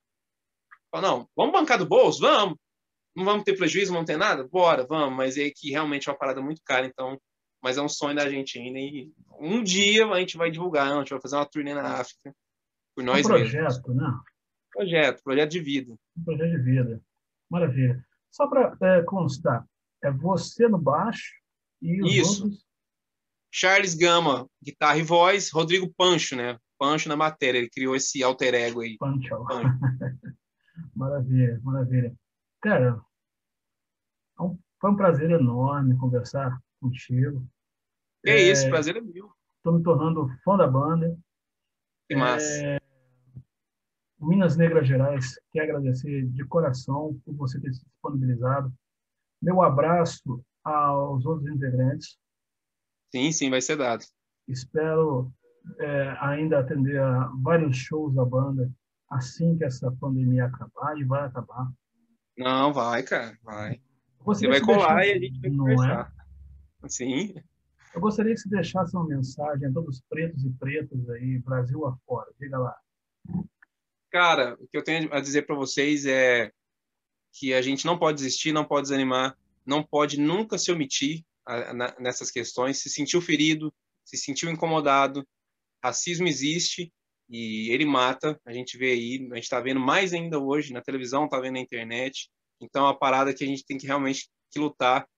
não, 0.95 1.29
vamos 1.37 1.53
bancar 1.53 1.79
do 1.79 1.87
bolso? 1.87 2.21
Vamos. 2.21 2.57
não 3.17 3.25
vamos 3.25 3.45
ter 3.45 3.57
prejuízo, 3.57 3.93
não 3.93 4.05
ter 4.05 4.17
nada? 4.17 4.47
Bora, 4.47 4.87
vamos, 4.87 5.17
mas 5.17 5.37
é 5.37 5.51
que 5.51 5.71
realmente 5.71 6.09
é 6.09 6.13
uma 6.13 6.19
parada 6.19 6.41
muito 6.41 6.63
cara, 6.65 6.87
então, 6.87 7.19
mas 7.65 7.79
é 7.79 7.83
um 7.83 7.89
sonho 7.89 8.15
da 8.15 8.29
gente 8.29 8.59
ainda. 8.59 8.79
E 8.79 9.11
um 9.41 9.63
dia 9.63 10.07
a 10.07 10.21
gente 10.21 10.37
vai 10.37 10.51
divulgar, 10.51 10.93
a 10.93 10.99
gente 10.99 11.09
vai 11.09 11.21
fazer 11.21 11.37
uma 11.37 11.47
turnê 11.47 11.73
na 11.73 11.99
África. 11.99 12.37
Por 12.95 13.03
nós 13.03 13.25
um 13.25 13.29
projeto, 13.31 13.63
mesmos. 13.63 13.97
né? 13.97 14.21
Projeto, 14.71 15.23
projeto 15.25 15.51
de 15.51 15.61
vida. 15.61 15.95
Um 16.15 16.25
projeto 16.25 16.51
de 16.51 16.63
vida. 16.63 17.03
Maravilha. 17.51 18.07
Só 18.31 18.47
para 18.47 18.77
é, 18.83 19.03
constar, 19.05 19.67
é 20.03 20.11
você 20.11 20.69
no 20.69 20.77
baixo 20.77 21.33
e 21.81 22.03
os 22.03 22.15
Isso. 22.15 22.45
outros... 22.45 22.65
Charles 23.51 23.95
Gama, 23.95 24.47
guitarra 24.63 24.99
e 24.99 25.03
voz, 25.03 25.51
Rodrigo 25.51 25.91
Pancho, 25.97 26.37
né? 26.37 26.59
Pancho 26.79 27.09
na 27.09 27.17
matéria, 27.17 27.59
ele 27.59 27.71
criou 27.71 27.97
esse 27.97 28.23
alter 28.23 28.53
ego 28.53 28.83
aí. 28.83 28.99
Pancho. 28.99 29.43
Pancho. 29.47 29.79
maravilha, 30.95 31.59
maravilha. 31.63 32.15
Cara, 32.61 33.01
é 34.39 34.45
foi 34.81 34.91
um 34.91 34.97
prazer 34.97 35.31
enorme 35.31 35.97
conversar 35.97 36.61
contigo. 36.79 37.43
Que 38.25 38.31
é, 38.31 38.51
isso, 38.51 38.69
prazer 38.71 38.97
é 38.97 39.01
meu. 39.03 39.31
Estou 39.59 39.75
me 39.75 39.83
tornando 39.83 40.27
fã 40.43 40.57
da 40.57 40.67
banda. 40.67 41.15
Que 42.09 42.17
massa. 42.17 42.65
É, 42.65 42.81
Minas 44.19 44.57
Negras 44.57 44.89
Gerais 44.89 45.39
quer 45.53 45.65
agradecer 45.65 46.27
de 46.29 46.45
coração 46.47 47.21
por 47.25 47.35
você 47.35 47.61
ter 47.61 47.75
se 47.75 47.85
disponibilizado. 47.85 48.73
Meu 49.43 49.63
abraço 49.63 50.43
aos 50.63 51.27
outros 51.27 51.55
integrantes. 51.55 52.17
Sim, 53.15 53.31
sim, 53.31 53.51
vai 53.51 53.61
ser 53.61 53.77
dado. 53.77 54.05
Espero 54.49 55.31
é, 55.79 56.17
ainda 56.21 56.61
atender 56.61 56.99
a 56.99 57.31
vários 57.43 57.77
shows 57.77 58.15
da 58.15 58.25
banda 58.25 58.73
assim 59.11 59.57
que 59.57 59.65
essa 59.65 59.93
pandemia 60.01 60.47
acabar, 60.47 60.99
e 60.99 61.05
vai 61.05 61.27
acabar. 61.27 61.71
Não, 62.37 62.73
vai, 62.73 63.03
cara, 63.03 63.39
vai. 63.43 63.81
Você 64.25 64.49
vai 64.49 64.61
colar 64.61 65.03
deixar... 65.03 65.07
e 65.07 65.13
a 65.13 65.21
gente 65.21 65.41
vai 65.41 65.51
Não 65.51 65.69
é? 65.69 65.75
conversar. 65.75 66.13
É? 66.83 66.89
Sim. 66.89 67.35
Eu 67.95 68.01
gostaria 68.01 68.35
que 68.35 68.41
você 68.41 68.49
deixasse 68.49 68.97
uma 68.97 69.07
mensagem 69.07 69.69
a 69.69 69.73
todos 69.73 69.97
os 69.97 70.03
pretos 70.09 70.45
e 70.45 70.51
pretas 70.51 71.09
aí, 71.11 71.39
Brasil 71.39 71.87
afora. 71.87 72.29
Diga 72.41 72.59
lá. 72.59 72.77
Cara, 74.11 74.57
o 74.61 74.67
que 74.67 74.77
eu 74.77 74.83
tenho 74.83 75.13
a 75.15 75.21
dizer 75.21 75.47
para 75.47 75.55
vocês 75.55 76.05
é 76.05 76.51
que 77.33 77.55
a 77.55 77.63
gente 77.63 77.87
não 77.87 77.97
pode 77.97 78.17
desistir, 78.17 78.53
não 78.53 78.65
pode 78.65 78.89
desanimar, 78.89 79.39
não 79.65 79.83
pode 79.83 80.19
nunca 80.19 80.59
se 80.59 80.73
omitir 80.73 81.25
nessas 82.01 82.33
questões. 82.33 82.83
Se 82.83 82.91
sentiu 82.91 83.21
ferido, 83.21 83.73
se 84.05 84.17
sentiu 84.17 84.51
incomodado, 84.51 85.25
racismo 85.83 86.27
existe 86.27 86.93
e 87.29 87.71
ele 87.73 87.85
mata. 87.85 88.41
A 88.45 88.53
gente 88.53 88.77
vê 88.77 88.91
aí, 88.91 89.29
a 89.31 89.37
gente 89.37 89.45
está 89.45 89.61
vendo 89.61 89.79
mais 89.79 90.13
ainda 90.13 90.41
hoje 90.41 90.73
na 90.73 90.83
televisão, 90.83 91.27
está 91.27 91.39
vendo 91.39 91.55
na 91.55 91.61
internet. 91.61 92.29
Então, 92.61 92.89
é 92.89 92.91
a 92.91 92.95
parada 92.95 93.33
que 93.33 93.45
a 93.45 93.47
gente 93.47 93.65
tem 93.65 93.79
que 93.79 93.87
realmente 93.87 94.29
lutar, 94.57 95.09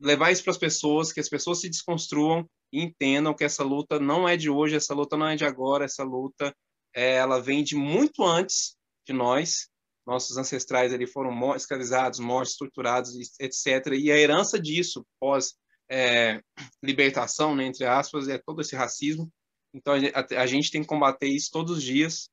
levar 0.00 0.30
isso 0.30 0.42
para 0.42 0.52
as 0.52 0.58
pessoas, 0.58 1.12
que 1.12 1.20
as 1.20 1.28
pessoas 1.28 1.60
se 1.60 1.68
desconstruam 1.68 2.48
e 2.72 2.82
entendam 2.82 3.34
que 3.34 3.44
essa 3.44 3.62
luta 3.62 4.00
não 4.00 4.28
é 4.28 4.36
de 4.36 4.48
hoje, 4.48 4.76
essa 4.76 4.94
luta 4.94 5.16
não 5.16 5.28
é 5.28 5.36
de 5.36 5.44
agora, 5.44 5.84
essa 5.84 6.02
luta 6.02 6.54
é, 6.94 7.16
ela 7.16 7.40
vem 7.40 7.62
de 7.62 7.76
muito 7.76 8.24
antes 8.24 8.76
de 9.06 9.12
nós. 9.12 9.68
Nossos 10.06 10.36
ancestrais 10.36 10.92
ali 10.92 11.06
foram 11.06 11.54
escravizados, 11.54 12.18
mortos, 12.18 12.56
torturados, 12.56 13.12
etc. 13.38 13.92
E 13.98 14.10
a 14.10 14.16
herança 14.16 14.58
disso, 14.58 15.04
pós 15.20 15.54
é, 15.90 16.40
libertação, 16.82 17.54
né, 17.54 17.66
entre 17.66 17.84
aspas, 17.84 18.28
é 18.28 18.38
todo 18.38 18.60
esse 18.60 18.74
racismo. 18.74 19.30
Então 19.74 19.94
a, 19.94 20.42
a 20.42 20.46
gente 20.46 20.70
tem 20.70 20.80
que 20.80 20.88
combater 20.88 21.28
isso 21.28 21.50
todos 21.52 21.78
os 21.78 21.82
dias, 21.82 22.28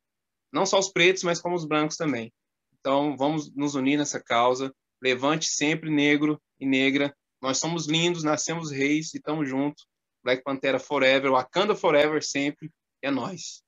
não 0.52 0.66
só 0.66 0.80
os 0.80 0.90
pretos, 0.90 1.24
mas 1.24 1.42
como 1.42 1.56
os 1.56 1.66
brancos 1.66 1.98
também. 1.98 2.32
Então 2.80 3.16
vamos 3.18 3.54
nos 3.54 3.76
unir 3.76 3.98
nessa 3.98 4.20
causa. 4.20 4.74
Levante 5.02 5.46
sempre 5.46 5.90
negro 5.90 6.42
e 6.60 6.66
negra. 6.66 7.16
Nós 7.42 7.58
somos 7.60 7.88
lindos, 7.88 8.24
nascemos 8.24 8.72
reis 8.72 9.14
e 9.14 9.18
estamos 9.18 9.48
juntos. 9.48 9.88
Black 10.24 10.44
Pantera 10.44 10.80
Forever, 10.80 11.32
Wakanda 11.32 11.76
Forever 11.76 12.24
sempre. 12.24 12.72
É 13.02 13.12
nós. 13.12 13.64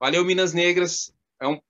Valeu, 0.00 0.24
Minas 0.24 0.52
Negras. 0.52 1.12
É 1.40 1.46
um 1.46 1.60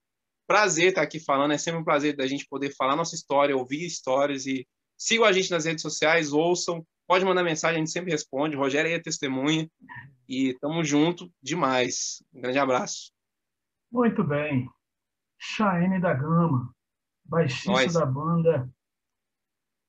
prazer 0.47 0.89
estar 0.89 1.03
aqui 1.03 1.19
falando. 1.19 1.53
É 1.53 1.59
sempre 1.59 1.81
um 1.81 1.85
prazer 1.85 2.17
da 2.17 2.27
gente 2.27 2.47
poder 2.47 2.75
falar 2.75 2.97
nossa 2.97 3.15
história, 3.15 3.57
ouvir 3.57 3.85
histórias 3.85 4.47
e 4.47 4.67
sigam 4.97 5.25
a 5.25 5.33
gente 5.33 5.51
nas 5.51 5.65
redes 5.65 5.83
sociais, 5.83 6.33
ouçam. 6.33 6.87
Pode 7.07 7.25
mandar 7.25 7.43
mensagem, 7.43 7.77
a 7.77 7.79
gente 7.79 7.91
sempre 7.91 8.13
responde. 8.13 8.57
Rogério 8.57 8.89
aí 8.89 8.97
é 8.97 9.01
testemunha. 9.01 9.69
E 10.29 10.55
tamo 10.61 10.85
junto 10.85 11.33
demais. 11.43 12.23
Um 12.33 12.41
grande 12.41 12.59
abraço. 12.59 13.13
Muito 13.91 14.23
bem. 14.23 14.71
Chaene 15.37 16.01
da 16.01 16.15
Gama, 16.15 16.73
baixista 17.25 17.73
Nós. 17.73 17.93
da 17.95 18.07
banda 18.07 18.71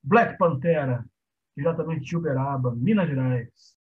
Black 0.04 0.38
Pantera, 0.38 1.06
diretamente 1.56 2.06
de 2.06 2.18
Uberaba, 2.18 2.74
Minas 2.76 3.10
Gerais. 3.10 3.80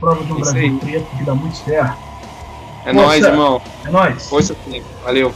prova 0.00 0.24
do 0.24 0.36
Brasil 0.36 0.78
preto, 0.78 1.16
que 1.16 1.24
dá 1.24 1.34
muito 1.34 1.56
certo. 1.58 2.09
É 2.84 2.92
nóis, 2.92 3.24
irmão. 3.24 3.62
É 3.84 3.90
nóis. 3.90 4.28
Força, 4.28 4.56
valeu. 5.04 5.34